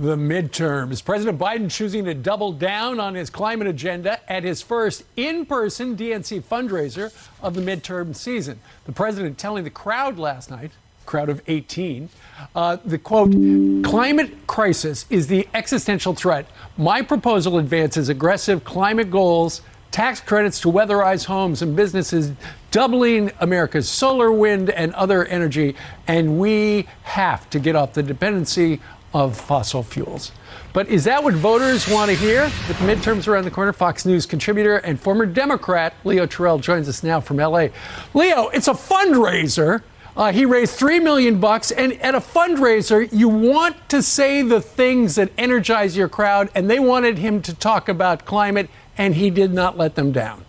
The 0.00 0.14
midterms. 0.14 1.04
President 1.04 1.40
Biden 1.40 1.68
choosing 1.68 2.04
to 2.04 2.14
double 2.14 2.52
down 2.52 3.00
on 3.00 3.16
his 3.16 3.30
climate 3.30 3.66
agenda 3.66 4.20
at 4.30 4.44
his 4.44 4.62
first 4.62 5.02
in 5.16 5.44
person 5.44 5.96
DNC 5.96 6.44
fundraiser 6.44 7.12
of 7.42 7.54
the 7.54 7.60
midterm 7.60 8.14
season. 8.14 8.60
The 8.84 8.92
president 8.92 9.38
telling 9.38 9.64
the 9.64 9.70
crowd 9.70 10.16
last 10.16 10.52
night, 10.52 10.70
crowd 11.04 11.28
of 11.28 11.42
18, 11.48 12.10
uh, 12.54 12.76
the 12.84 12.98
quote, 12.98 13.32
climate 13.82 14.46
crisis 14.46 15.04
is 15.10 15.26
the 15.26 15.48
existential 15.52 16.14
threat. 16.14 16.46
My 16.76 17.02
proposal 17.02 17.58
advances 17.58 18.08
aggressive 18.08 18.62
climate 18.62 19.10
goals, 19.10 19.62
tax 19.90 20.20
credits 20.20 20.60
to 20.60 20.68
weatherize 20.68 21.24
homes 21.24 21.62
and 21.62 21.74
businesses, 21.74 22.30
doubling 22.70 23.32
America's 23.40 23.88
solar, 23.88 24.30
wind, 24.30 24.70
and 24.70 24.94
other 24.94 25.24
energy, 25.24 25.74
and 26.06 26.38
we 26.38 26.86
have 27.02 27.50
to 27.50 27.58
get 27.58 27.74
off 27.74 27.94
the 27.94 28.02
dependency 28.02 28.80
of 29.14 29.38
fossil 29.38 29.82
fuels. 29.82 30.32
But 30.72 30.88
is 30.88 31.04
that 31.04 31.22
what 31.22 31.34
voters 31.34 31.88
want 31.88 32.10
to 32.10 32.16
hear? 32.16 32.44
With 32.44 32.78
the 32.78 32.84
midterms 32.84 33.26
around 33.26 33.44
the 33.44 33.50
corner, 33.50 33.72
Fox 33.72 34.04
News 34.04 34.26
contributor 34.26 34.76
and 34.78 35.00
former 35.00 35.26
Democrat 35.26 35.94
Leo 36.04 36.26
Terrell 36.26 36.58
joins 36.58 36.88
us 36.88 37.02
now 37.02 37.20
from 37.20 37.38
LA. 37.38 37.68
Leo, 38.14 38.48
it's 38.48 38.68
a 38.68 38.72
fundraiser. 38.72 39.82
Uh, 40.16 40.32
he 40.32 40.44
raised 40.44 40.74
three 40.74 40.98
million 40.98 41.38
bucks, 41.38 41.70
and 41.70 41.92
at 42.02 42.14
a 42.14 42.20
fundraiser, 42.20 43.08
you 43.12 43.28
want 43.28 43.76
to 43.88 44.02
say 44.02 44.42
the 44.42 44.60
things 44.60 45.14
that 45.14 45.30
energize 45.38 45.96
your 45.96 46.08
crowd, 46.08 46.50
and 46.54 46.68
they 46.68 46.80
wanted 46.80 47.18
him 47.18 47.40
to 47.40 47.54
talk 47.54 47.88
about 47.88 48.24
climate, 48.24 48.68
and 48.96 49.14
he 49.14 49.30
did 49.30 49.52
not 49.52 49.78
let 49.78 49.94
them 49.94 50.10
down. 50.10 50.44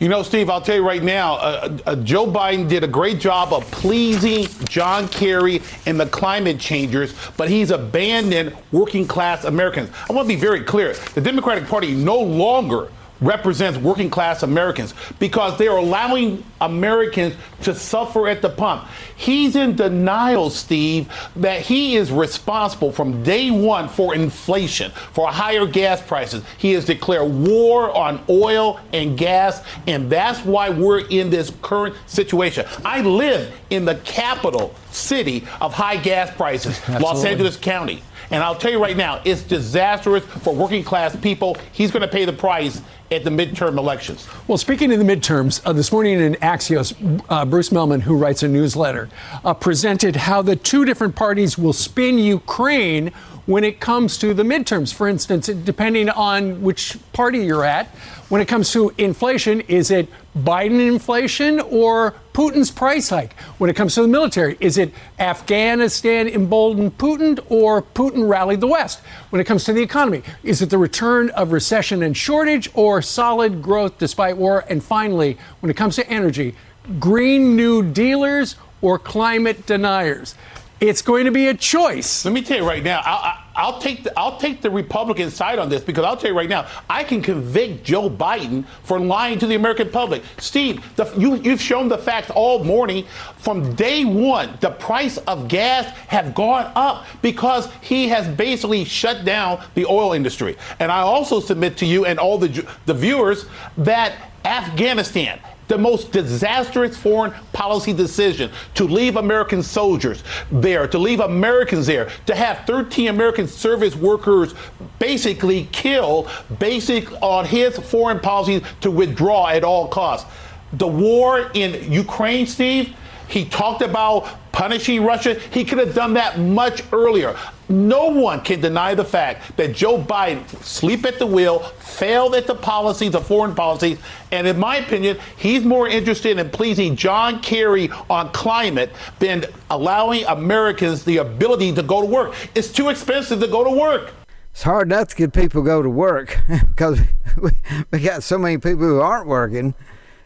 You 0.00 0.08
know, 0.08 0.22
Steve, 0.22 0.48
I'll 0.48 0.60
tell 0.60 0.76
you 0.76 0.86
right 0.86 1.02
now, 1.02 1.34
uh, 1.34 1.76
uh, 1.84 1.96
Joe 1.96 2.24
Biden 2.24 2.68
did 2.68 2.84
a 2.84 2.86
great 2.86 3.18
job 3.18 3.52
of 3.52 3.68
pleasing 3.72 4.46
John 4.68 5.08
Kerry 5.08 5.60
and 5.86 5.98
the 5.98 6.06
climate 6.06 6.60
changers, 6.60 7.14
but 7.36 7.48
he's 7.48 7.72
abandoned 7.72 8.56
working 8.70 9.08
class 9.08 9.42
Americans. 9.42 9.90
I 10.08 10.12
want 10.12 10.28
to 10.28 10.32
be 10.32 10.40
very 10.40 10.62
clear. 10.62 10.92
The 11.14 11.20
Democratic 11.20 11.66
Party 11.66 11.96
no 11.96 12.16
longer 12.16 12.90
represents 13.20 13.78
working 13.78 14.10
class 14.10 14.42
Americans 14.42 14.94
because 15.18 15.58
they're 15.58 15.76
allowing 15.76 16.44
Americans 16.60 17.34
to 17.62 17.74
suffer 17.74 18.28
at 18.28 18.42
the 18.42 18.48
pump. 18.48 18.86
He's 19.16 19.56
in 19.56 19.76
denial, 19.76 20.50
Steve, 20.50 21.12
that 21.36 21.60
he 21.62 21.96
is 21.96 22.12
responsible 22.12 22.92
from 22.92 23.22
day 23.22 23.50
one 23.50 23.88
for 23.88 24.14
inflation, 24.14 24.92
for 24.92 25.28
higher 25.28 25.66
gas 25.66 26.00
prices. 26.00 26.42
He 26.58 26.72
has 26.72 26.84
declared 26.84 27.32
war 27.32 27.94
on 27.96 28.20
oil 28.28 28.80
and 28.92 29.18
gas, 29.18 29.62
and 29.86 30.10
that's 30.10 30.44
why 30.44 30.70
we're 30.70 31.00
in 31.00 31.30
this 31.30 31.52
current 31.62 31.96
situation. 32.06 32.66
I 32.84 33.00
live 33.00 33.52
in 33.70 33.84
the 33.84 33.96
capital 33.96 34.74
city 34.90 35.46
of 35.60 35.74
high 35.74 35.96
gas 35.96 36.34
prices, 36.34 36.80
Los 36.88 37.24
Angeles 37.24 37.56
County. 37.56 38.02
And 38.30 38.42
I'll 38.42 38.54
tell 38.54 38.70
you 38.70 38.80
right 38.80 38.96
now, 38.96 39.20
it's 39.24 39.42
disastrous 39.42 40.24
for 40.24 40.54
working 40.54 40.84
class 40.84 41.16
people. 41.16 41.56
He's 41.72 41.90
going 41.90 42.02
to 42.02 42.08
pay 42.08 42.24
the 42.24 42.32
price 42.32 42.82
at 43.10 43.24
the 43.24 43.30
midterm 43.30 43.78
elections. 43.78 44.28
Well, 44.46 44.58
speaking 44.58 44.92
of 44.92 44.98
the 44.98 45.04
midterms, 45.04 45.62
uh, 45.64 45.72
this 45.72 45.90
morning 45.90 46.20
in 46.20 46.34
Axios, 46.36 47.22
uh, 47.30 47.46
Bruce 47.46 47.70
Mehlman, 47.70 48.02
who 48.02 48.16
writes 48.16 48.42
a 48.42 48.48
newsletter, 48.48 49.08
uh, 49.44 49.54
presented 49.54 50.14
how 50.14 50.42
the 50.42 50.56
two 50.56 50.84
different 50.84 51.16
parties 51.16 51.56
will 51.56 51.72
spin 51.72 52.18
Ukraine 52.18 53.08
when 53.46 53.64
it 53.64 53.80
comes 53.80 54.18
to 54.18 54.34
the 54.34 54.42
midterms. 54.42 54.92
For 54.92 55.08
instance, 55.08 55.46
depending 55.46 56.10
on 56.10 56.60
which 56.60 56.98
party 57.14 57.38
you're 57.38 57.64
at, 57.64 57.86
when 58.28 58.42
it 58.42 58.46
comes 58.46 58.70
to 58.72 58.92
inflation, 58.98 59.62
is 59.62 59.90
it 59.90 60.06
Biden 60.36 60.86
inflation 60.86 61.60
or 61.60 62.14
Putin's 62.38 62.70
price 62.70 63.08
hike? 63.08 63.32
When 63.58 63.68
it 63.68 63.74
comes 63.74 63.96
to 63.96 64.02
the 64.02 64.06
military, 64.06 64.56
is 64.60 64.78
it 64.78 64.94
Afghanistan 65.18 66.28
emboldened 66.28 66.96
Putin 66.96 67.44
or 67.48 67.82
Putin 67.82 68.28
rallied 68.28 68.60
the 68.60 68.68
West? 68.68 69.00
When 69.30 69.40
it 69.40 69.44
comes 69.44 69.64
to 69.64 69.72
the 69.72 69.82
economy, 69.82 70.22
is 70.44 70.62
it 70.62 70.70
the 70.70 70.78
return 70.78 71.30
of 71.30 71.50
recession 71.50 72.04
and 72.04 72.16
shortage 72.16 72.70
or 72.74 73.02
solid 73.02 73.60
growth 73.60 73.98
despite 73.98 74.36
war? 74.36 74.64
And 74.70 74.84
finally, 74.84 75.36
when 75.58 75.68
it 75.68 75.76
comes 75.76 75.96
to 75.96 76.08
energy, 76.08 76.54
Green 77.00 77.56
New 77.56 77.82
Dealers 77.82 78.54
or 78.82 79.00
climate 79.00 79.66
deniers? 79.66 80.36
It's 80.80 81.02
going 81.02 81.24
to 81.24 81.32
be 81.32 81.48
a 81.48 81.54
choice. 81.54 82.24
Let 82.24 82.32
me 82.32 82.40
tell 82.40 82.58
you 82.58 82.66
right 82.66 82.84
now. 82.84 83.02
I'll, 83.04 83.36
I'll, 83.56 83.80
take 83.80 84.04
the 84.04 84.16
I'll 84.16 84.38
take 84.38 84.62
the 84.62 84.70
Republican 84.70 85.28
side 85.28 85.58
on 85.58 85.68
this 85.68 85.82
because 85.82 86.04
I'll 86.04 86.16
tell 86.16 86.30
you 86.30 86.36
right 86.36 86.48
now. 86.48 86.68
I 86.88 87.02
can 87.02 87.20
convict 87.20 87.82
Joe 87.82 88.08
Biden 88.08 88.64
for 88.84 89.00
lying 89.00 89.40
to 89.40 89.48
the 89.48 89.56
American 89.56 89.90
public. 89.90 90.22
Steve, 90.38 90.84
the, 90.94 91.12
you 91.18 91.34
you've 91.36 91.60
shown 91.60 91.88
the 91.88 91.98
facts 91.98 92.30
all 92.30 92.62
morning. 92.62 93.06
From 93.38 93.74
day 93.74 94.04
one, 94.04 94.56
the 94.60 94.70
price 94.70 95.18
of 95.18 95.48
gas 95.48 95.86
have 96.06 96.32
gone 96.32 96.70
up 96.76 97.06
because 97.22 97.68
he 97.80 98.06
has 98.08 98.28
basically 98.36 98.84
shut 98.84 99.24
down 99.24 99.60
the 99.74 99.84
oil 99.84 100.12
industry. 100.12 100.56
And 100.78 100.92
I 100.92 101.00
also 101.00 101.40
submit 101.40 101.76
to 101.78 101.86
you 101.86 102.04
and 102.04 102.20
all 102.20 102.38
the 102.38 102.64
the 102.86 102.94
viewers 102.94 103.46
that 103.78 104.30
Afghanistan 104.44 105.40
the 105.68 105.78
most 105.78 106.10
disastrous 106.12 106.96
foreign 106.96 107.32
policy 107.52 107.92
decision 107.92 108.50
to 108.74 108.84
leave 108.84 109.16
American 109.16 109.62
soldiers 109.62 110.24
there, 110.50 110.88
to 110.88 110.98
leave 110.98 111.20
Americans 111.20 111.86
there, 111.86 112.10
to 112.26 112.34
have 112.34 112.66
13 112.66 113.08
American 113.08 113.46
service 113.46 113.94
workers 113.94 114.54
basically 114.98 115.68
killed, 115.70 116.28
basic 116.58 117.10
on 117.22 117.44
his 117.44 117.78
foreign 117.78 118.18
policy 118.18 118.64
to 118.80 118.90
withdraw 118.90 119.48
at 119.48 119.62
all 119.62 119.88
costs. 119.88 120.28
The 120.72 120.86
war 120.86 121.50
in 121.54 121.90
Ukraine, 121.90 122.46
Steve, 122.46 122.94
he 123.28 123.44
talked 123.44 123.82
about 123.82 124.28
punishing 124.52 125.04
Russia. 125.04 125.34
He 125.34 125.64
could 125.64 125.78
have 125.78 125.94
done 125.94 126.14
that 126.14 126.38
much 126.38 126.82
earlier. 126.92 127.36
No 127.68 128.06
one 128.06 128.40
can 128.40 128.60
deny 128.60 128.94
the 128.94 129.04
fact 129.04 129.56
that 129.56 129.74
Joe 129.74 130.02
Biden 130.02 130.48
sleep 130.64 131.04
at 131.04 131.18
the 131.18 131.26
wheel, 131.26 131.60
failed 131.60 132.34
at 132.34 132.46
the 132.46 132.54
policies, 132.54 133.12
the 133.12 133.20
foreign 133.20 133.54
policies, 133.54 133.98
and 134.32 134.46
in 134.46 134.58
my 134.58 134.78
opinion, 134.78 135.18
he's 135.36 135.64
more 135.64 135.86
interested 135.86 136.38
in 136.38 136.50
pleasing 136.50 136.96
John 136.96 137.40
Kerry 137.40 137.90
on 138.08 138.32
climate 138.32 138.90
than 139.18 139.44
allowing 139.70 140.24
Americans 140.24 141.04
the 141.04 141.18
ability 141.18 141.74
to 141.74 141.82
go 141.82 142.00
to 142.00 142.06
work. 142.06 142.34
It's 142.54 142.72
too 142.72 142.88
expensive 142.88 143.40
to 143.40 143.46
go 143.46 143.62
to 143.62 143.70
work. 143.70 144.12
It's 144.52 144.62
hard 144.64 144.88
enough 144.88 145.10
to 145.10 145.16
get 145.16 145.32
people 145.32 145.62
go 145.62 145.82
to 145.82 145.90
work 145.90 146.40
because 146.68 147.00
we 147.92 148.00
got 148.00 148.24
so 148.24 148.38
many 148.38 148.58
people 148.58 148.86
who 148.86 149.00
aren't 149.00 149.28
working. 149.28 149.74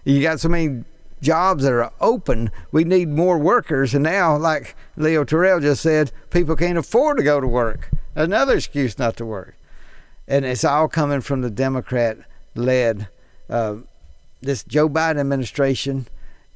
You 0.04 0.22
got 0.22 0.40
so 0.40 0.48
many 0.48 0.84
jobs 1.22 1.64
that 1.64 1.72
are 1.72 1.92
open. 2.00 2.50
We 2.70 2.84
need 2.84 3.08
more 3.08 3.38
workers. 3.38 3.94
And 3.94 4.02
now, 4.02 4.36
like 4.36 4.76
Leo 4.96 5.24
Terrell 5.24 5.60
just 5.60 5.82
said, 5.82 6.12
people 6.30 6.56
can't 6.56 6.76
afford 6.76 7.16
to 7.16 7.22
go 7.22 7.40
to 7.40 7.46
work. 7.46 7.90
Another 8.14 8.56
excuse 8.56 8.98
not 8.98 9.16
to 9.16 9.24
work. 9.24 9.56
And 10.28 10.44
it's 10.44 10.64
all 10.64 10.88
coming 10.88 11.20
from 11.20 11.40
the 11.40 11.50
Democrat 11.50 12.18
led, 12.54 13.08
uh, 13.48 13.76
this 14.40 14.64
Joe 14.64 14.88
Biden 14.88 15.20
administration. 15.20 16.06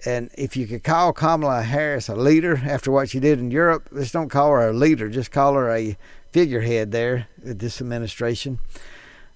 And 0.04 0.30
if 0.36 0.56
you 0.56 0.66
could 0.66 0.84
call 0.84 1.12
Kamala 1.12 1.62
Harris 1.62 2.08
a 2.08 2.16
leader 2.16 2.60
after 2.64 2.90
what 2.90 3.08
she 3.08 3.20
did 3.20 3.38
in 3.38 3.50
Europe, 3.50 3.88
just 3.94 4.12
don't 4.12 4.28
call 4.28 4.50
her 4.50 4.68
a 4.68 4.72
leader, 4.72 5.08
just 5.08 5.30
call 5.30 5.54
her 5.54 5.70
a 5.70 5.96
figurehead 6.32 6.92
there 6.92 7.28
at 7.46 7.60
this 7.60 7.80
administration. 7.80 8.58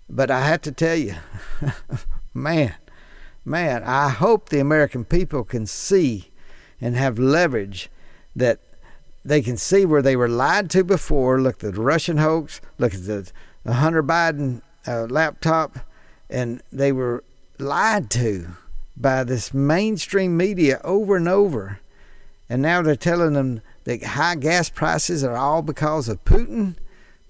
But 0.09 0.31
I 0.31 0.40
have 0.40 0.61
to 0.62 0.73
tell 0.73 0.97
you, 0.97 1.14
man, 2.35 2.75
man, 3.44 3.83
I 3.85 4.09
hope 4.09 4.48
the 4.48 4.61
American 4.61 5.05
people 5.05 5.44
can 5.44 5.66
see 5.66 6.31
and 6.81 6.96
have 6.96 7.18
leverage 7.18 7.90
that 8.35 8.61
they 9.24 9.42
can 9.42 9.57
see 9.57 9.85
where 9.85 10.03
they 10.03 10.16
were 10.16 10.29
lied 10.29 10.70
to 10.70 10.85
before. 10.85 11.40
Look 11.40 11.62
at 11.62 11.74
the 11.74 11.81
Russian 11.81 12.18
hoax, 12.18 12.61
look 12.79 12.94
at 12.94 13.05
the, 13.05 13.31
Hunter 13.66 14.03
Biden 14.03 14.62
uh, 14.87 15.03
laptop, 15.05 15.81
and 16.31 16.62
they 16.72 16.92
were 16.92 17.22
lied 17.59 18.11
to 18.12 18.48
by 18.96 19.22
this 19.22 19.53
mainstream 19.53 20.37
media 20.37 20.81
over 20.83 21.16
and 21.16 21.29
over. 21.29 21.81
And 22.48 22.62
now 22.62 22.81
they're 22.83 22.96
telling 22.96 23.35
them 23.35 23.61
that 23.85 24.03
high 24.03 24.37
gas 24.37 24.70
prices 24.70 25.22
are 25.22 25.37
all 25.37 25.62
because 25.62 26.09
of 26.09 26.24
Putin. 26.24 26.76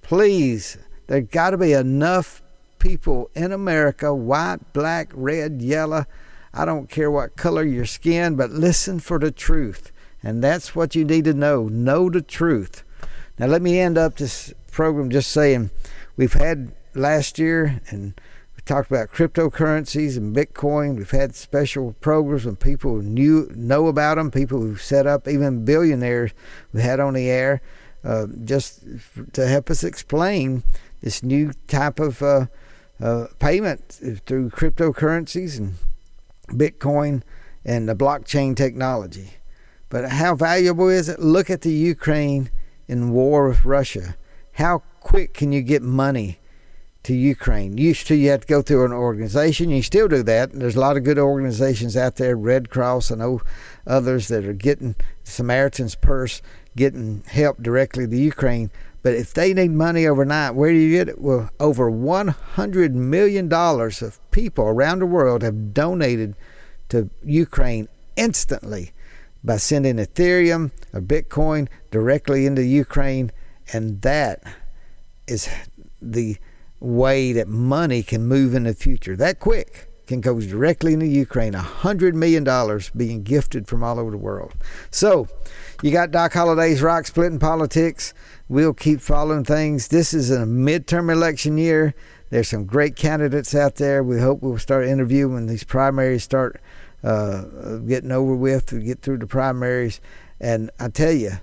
Please, 0.03 0.79
there's 1.09 1.27
got 1.27 1.51
to 1.51 1.59
be 1.59 1.73
enough 1.73 2.43
people 2.81 3.31
in 3.35 3.53
America 3.53 4.13
white, 4.13 4.73
black, 4.73 5.11
red, 5.15 5.63
yellow. 5.63 6.07
I 6.53 6.65
don't 6.65 6.91
care 6.91 7.11
what 7.11 7.37
color 7.37 7.63
your 7.63 7.87
skin, 7.87 8.35
but 8.35 8.51
listen 8.51 8.99
for 8.99 9.21
the 9.21 9.31
truth. 9.31 9.93
And 10.23 10.43
that's 10.43 10.75
what 10.75 10.95
you 10.95 11.05
need 11.05 11.25
to 11.25 11.35
know. 11.35 11.69
Know 11.69 12.11
the 12.11 12.23
truth. 12.23 12.83
Now, 13.39 13.47
let 13.47 13.63
me 13.63 13.79
end 13.79 13.97
up 13.97 14.17
this 14.17 14.53
program 14.73 15.11
just 15.11 15.31
saying 15.31 15.71
we've 16.17 16.33
had 16.33 16.73
last 16.95 17.39
year, 17.39 17.81
and 17.89 18.21
we 18.55 18.63
talked 18.65 18.91
about 18.91 19.13
cryptocurrencies 19.13 20.17
and 20.17 20.35
Bitcoin. 20.37 20.97
We've 20.97 21.11
had 21.11 21.35
special 21.35 21.95
programs 22.01 22.45
when 22.45 22.57
people 22.57 22.97
knew 22.97 23.51
know 23.55 23.87
about 23.87 24.17
them, 24.17 24.31
people 24.31 24.61
who 24.61 24.77
set 24.77 25.07
up, 25.07 25.29
even 25.29 25.65
billionaires 25.65 26.33
we 26.73 26.83
had 26.83 27.01
on 27.01 27.15
the 27.15 27.31
air, 27.31 27.63
uh, 28.05 28.27
just 28.45 28.85
to 29.33 29.47
help 29.47 29.71
us 29.71 29.85
explain 29.85 30.63
this 31.01 31.23
new 31.23 31.53
type 31.67 31.99
of 31.99 32.23
uh, 32.23 32.47
uh, 33.03 33.27
payment 33.39 34.01
through 34.27 34.51
cryptocurrencies 34.51 35.59
and 35.59 35.75
Bitcoin 36.49 37.23
and 37.65 37.89
the 37.89 37.95
blockchain 37.95 38.57
technology. 38.57 39.35
But 39.89 40.11
how 40.11 40.35
valuable 40.35 40.89
is 40.89 41.09
it? 41.09 41.21
Look 41.21 41.51
at 41.51 41.63
the 41.63 41.73
Ukraine 41.73 42.51
in 42.87 43.11
war 43.11 43.49
with 43.49 43.65
Russia. 43.65 44.17
How 44.53 44.83
quick 45.01 45.35
can 45.35 45.53
you 45.53 45.63
get 45.63 45.83
money 45.83 46.39
to 47.03 47.15
Ukraine? 47.15 47.77
Used 47.79 48.07
to 48.09 48.15
you 48.15 48.31
had 48.31 48.43
to 48.43 48.47
go 48.47 48.63
through 48.63 48.85
an 48.85 48.93
organization. 48.93 49.71
You 49.71 49.83
still 49.83 50.09
do 50.09 50.23
that. 50.23 50.53
There's 50.53 50.77
a 50.77 50.81
lot 50.81 50.97
of 50.97 51.05
good 51.05 51.19
organizations 51.19 51.97
out 51.97 52.17
there, 52.17 52.37
Red 52.37 52.71
Cross 52.71 53.11
and 53.11 53.41
others 53.87 54.29
that 54.29 54.45
are 54.45 54.53
getting 54.53 54.95
Samaritan's 55.25 55.95
Purse, 55.95 56.41
getting 56.77 57.25
help 57.27 57.63
directly 57.63 58.07
to 58.07 58.17
Ukraine. 58.17 58.71
But 59.03 59.15
if 59.15 59.33
they 59.33 59.55
need 59.55 59.71
money 59.71 60.07
overnight, 60.07 60.55
where 60.55 60.71
do 60.71 60.77
you 60.77 60.97
get 60.97 61.09
it? 61.09 61.21
Well, 61.21 61.51
over 61.59 61.91
$100 61.91 62.93
million 62.93 63.53
of 63.53 64.31
people 64.31 64.65
around 64.65 64.99
the 64.99 65.07
world 65.07 65.43
have 65.43 65.73
donated 65.73 66.37
to 66.91 67.09
Ukraine 67.25 67.89
instantly 68.17 68.93
by 69.43 69.57
sending 69.57 69.97
Ethereum 69.97 70.71
or 70.93 71.01
Bitcoin 71.01 71.69
directly 71.91 72.45
into 72.45 72.63
Ukraine. 72.63 73.33
And 73.73 74.03
that 74.03 74.43
is 75.27 75.49
the 76.03 76.37
way 76.81 77.33
that 77.33 77.49
money 77.49 78.03
can 78.03 78.27
move 78.27 78.55
in 78.55 78.65
the 78.65 78.75
future. 78.75 79.17
That 79.17 79.41
quick 79.41 79.89
can 80.07 80.21
go 80.21 80.41
directly 80.41 80.93
into 80.93 81.07
Ukraine. 81.07 81.55
A 81.55 81.61
hundred 81.61 82.15
million 82.15 82.43
dollars 82.43 82.91
being 82.91 83.23
gifted 83.23 83.69
from 83.69 83.85
all 83.85 83.99
over 83.99 84.11
the 84.11 84.19
world. 84.19 84.55
So 84.91 85.29
you 85.83 85.93
got 85.93 86.11
Doc 86.11 86.33
Holliday's 86.33 86.83
rock 86.83 87.07
splitting 87.07 87.39
politics. 87.39 88.13
We'll 88.51 88.75
keep 88.75 89.01
following 89.01 89.45
things. 89.45 89.87
This 89.87 90.13
is 90.13 90.33
a 90.33 90.39
midterm 90.39 91.09
election 91.09 91.57
year. 91.57 91.95
There's 92.31 92.49
some 92.49 92.65
great 92.65 92.97
candidates 92.97 93.55
out 93.55 93.77
there. 93.77 94.03
We 94.03 94.19
hope 94.19 94.43
we'll 94.43 94.59
start 94.59 94.89
interviewing 94.89 95.35
when 95.35 95.47
these 95.47 95.63
primaries 95.63 96.25
start 96.25 96.61
uh, 97.05 97.43
getting 97.87 98.11
over 98.11 98.35
with 98.35 98.67
to 98.67 98.81
get 98.81 99.03
through 99.03 99.19
the 99.19 99.29
primaries. 99.29 100.01
And 100.41 100.69
I 100.81 100.89
tell 100.89 101.13
you, 101.13 101.35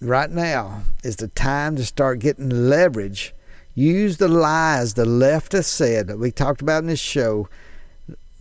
right 0.00 0.28
now 0.28 0.82
is 1.04 1.14
the 1.14 1.28
time 1.28 1.76
to 1.76 1.84
start 1.84 2.18
getting 2.18 2.50
leverage. 2.50 3.32
Use 3.76 4.16
the 4.16 4.26
lies 4.26 4.94
the 4.94 5.04
left 5.04 5.52
has 5.52 5.68
said 5.68 6.08
that 6.08 6.18
we 6.18 6.32
talked 6.32 6.60
about 6.60 6.82
in 6.82 6.88
this 6.88 6.98
show. 6.98 7.48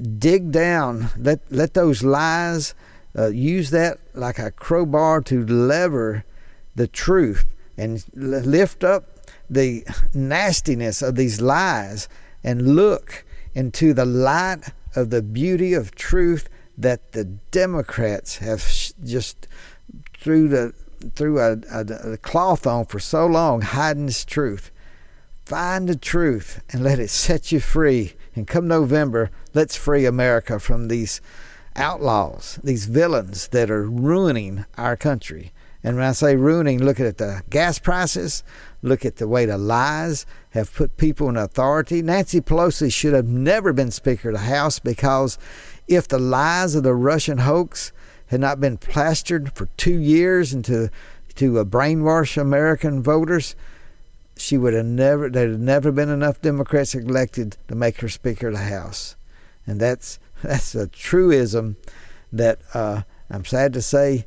Dig 0.01 0.51
down. 0.51 1.11
Let 1.19 1.39
let 1.51 1.75
those 1.75 2.01
lies. 2.01 2.73
Uh, 3.15 3.27
use 3.27 3.69
that 3.69 3.99
like 4.15 4.39
a 4.39 4.49
crowbar 4.49 5.21
to 5.21 5.45
lever 5.45 6.25
the 6.73 6.87
truth 6.87 7.45
and 7.77 8.03
lift 8.13 8.83
up 8.83 9.29
the 9.49 9.85
nastiness 10.13 11.01
of 11.01 11.15
these 11.15 11.41
lies 11.41 12.07
and 12.43 12.75
look 12.75 13.25
into 13.53 13.93
the 13.93 14.05
light 14.05 14.61
of 14.95 15.09
the 15.09 15.21
beauty 15.21 15.73
of 15.73 15.93
truth 15.95 16.49
that 16.77 17.11
the 17.13 17.23
Democrats 17.23 18.37
have 18.37 18.65
just 19.03 19.47
threw 20.17 20.47
the 20.47 20.73
threw 21.15 21.39
a, 21.39 21.57
a, 21.71 22.13
a 22.13 22.17
cloth 22.17 22.65
on 22.65 22.85
for 22.85 22.99
so 22.99 23.25
long, 23.25 23.61
hiding 23.61 24.07
this 24.07 24.25
truth. 24.25 24.71
Find 25.45 25.87
the 25.87 25.95
truth 25.95 26.63
and 26.69 26.83
let 26.83 26.99
it 26.99 27.09
set 27.09 27.51
you 27.51 27.59
free. 27.59 28.13
And 28.35 28.47
come 28.47 28.67
November, 28.67 29.29
let's 29.53 29.75
free 29.75 30.05
America 30.05 30.59
from 30.59 30.87
these 30.87 31.21
outlaws, 31.75 32.59
these 32.63 32.85
villains 32.85 33.49
that 33.49 33.69
are 33.69 33.87
ruining 33.87 34.65
our 34.77 34.97
country. 34.97 35.51
And 35.85 35.97
when 35.97 36.05
I 36.07 36.13
say 36.13 36.35
ruining, 36.35 36.83
look 36.83 36.99
at 36.99 37.19
the 37.19 37.43
gas 37.51 37.77
prices, 37.77 38.43
look 38.81 39.05
at 39.05 39.17
the 39.17 39.27
way 39.27 39.45
the 39.45 39.59
lies 39.59 40.25
have 40.49 40.73
put 40.73 40.97
people 40.97 41.29
in 41.29 41.37
authority. 41.37 42.01
Nancy 42.01 42.41
Pelosi 42.41 42.91
should 42.91 43.13
have 43.13 43.27
never 43.27 43.71
been 43.71 43.91
Speaker 43.91 44.29
of 44.29 44.33
the 44.33 44.41
House 44.41 44.79
because 44.79 45.37
if 45.87 46.07
the 46.07 46.17
lies 46.17 46.73
of 46.73 46.81
the 46.81 46.95
Russian 46.95 47.37
hoax 47.37 47.91
had 48.29 48.39
not 48.39 48.59
been 48.59 48.79
plastered 48.79 49.53
for 49.53 49.67
two 49.77 49.99
years 49.99 50.55
into 50.55 50.89
to 51.35 51.59
uh, 51.59 51.63
brainwash 51.63 52.35
American 52.35 53.03
voters, 53.03 53.55
she 54.35 54.57
would 54.57 54.73
have 54.73 54.87
never. 54.87 55.29
There 55.29 55.51
had 55.51 55.59
never 55.59 55.91
been 55.91 56.09
enough 56.09 56.41
Democrats 56.41 56.95
elected 56.95 57.57
to 57.67 57.75
make 57.75 58.01
her 58.01 58.09
Speaker 58.09 58.47
of 58.47 58.55
the 58.55 58.61
House, 58.61 59.15
and 59.67 59.79
that's 59.79 60.17
that's 60.41 60.73
a 60.73 60.87
truism 60.87 61.77
that 62.33 62.57
uh, 62.73 63.03
I'm 63.29 63.45
sad 63.45 63.71
to 63.73 63.83
say 63.83 64.25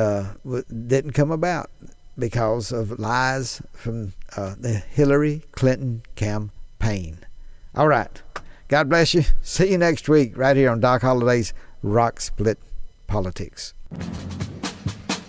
uh, 0.00 0.62
didn't 0.86 1.12
come 1.12 1.30
about 1.30 1.70
because 2.18 2.72
of 2.72 2.98
lies 2.98 3.62
from 3.72 4.12
uh, 4.36 4.54
the 4.58 4.72
Hillary 4.72 5.42
Clinton 5.52 6.02
campaign. 6.16 7.18
All 7.74 7.88
right. 7.88 8.22
God 8.68 8.88
bless 8.88 9.14
you. 9.14 9.24
See 9.42 9.70
you 9.72 9.78
next 9.78 10.08
week 10.08 10.36
right 10.36 10.56
here 10.56 10.70
on 10.70 10.80
Doc 10.80 11.02
Holliday's 11.02 11.52
Rock 11.82 12.20
Split 12.20 12.58
Politics. 13.06 13.74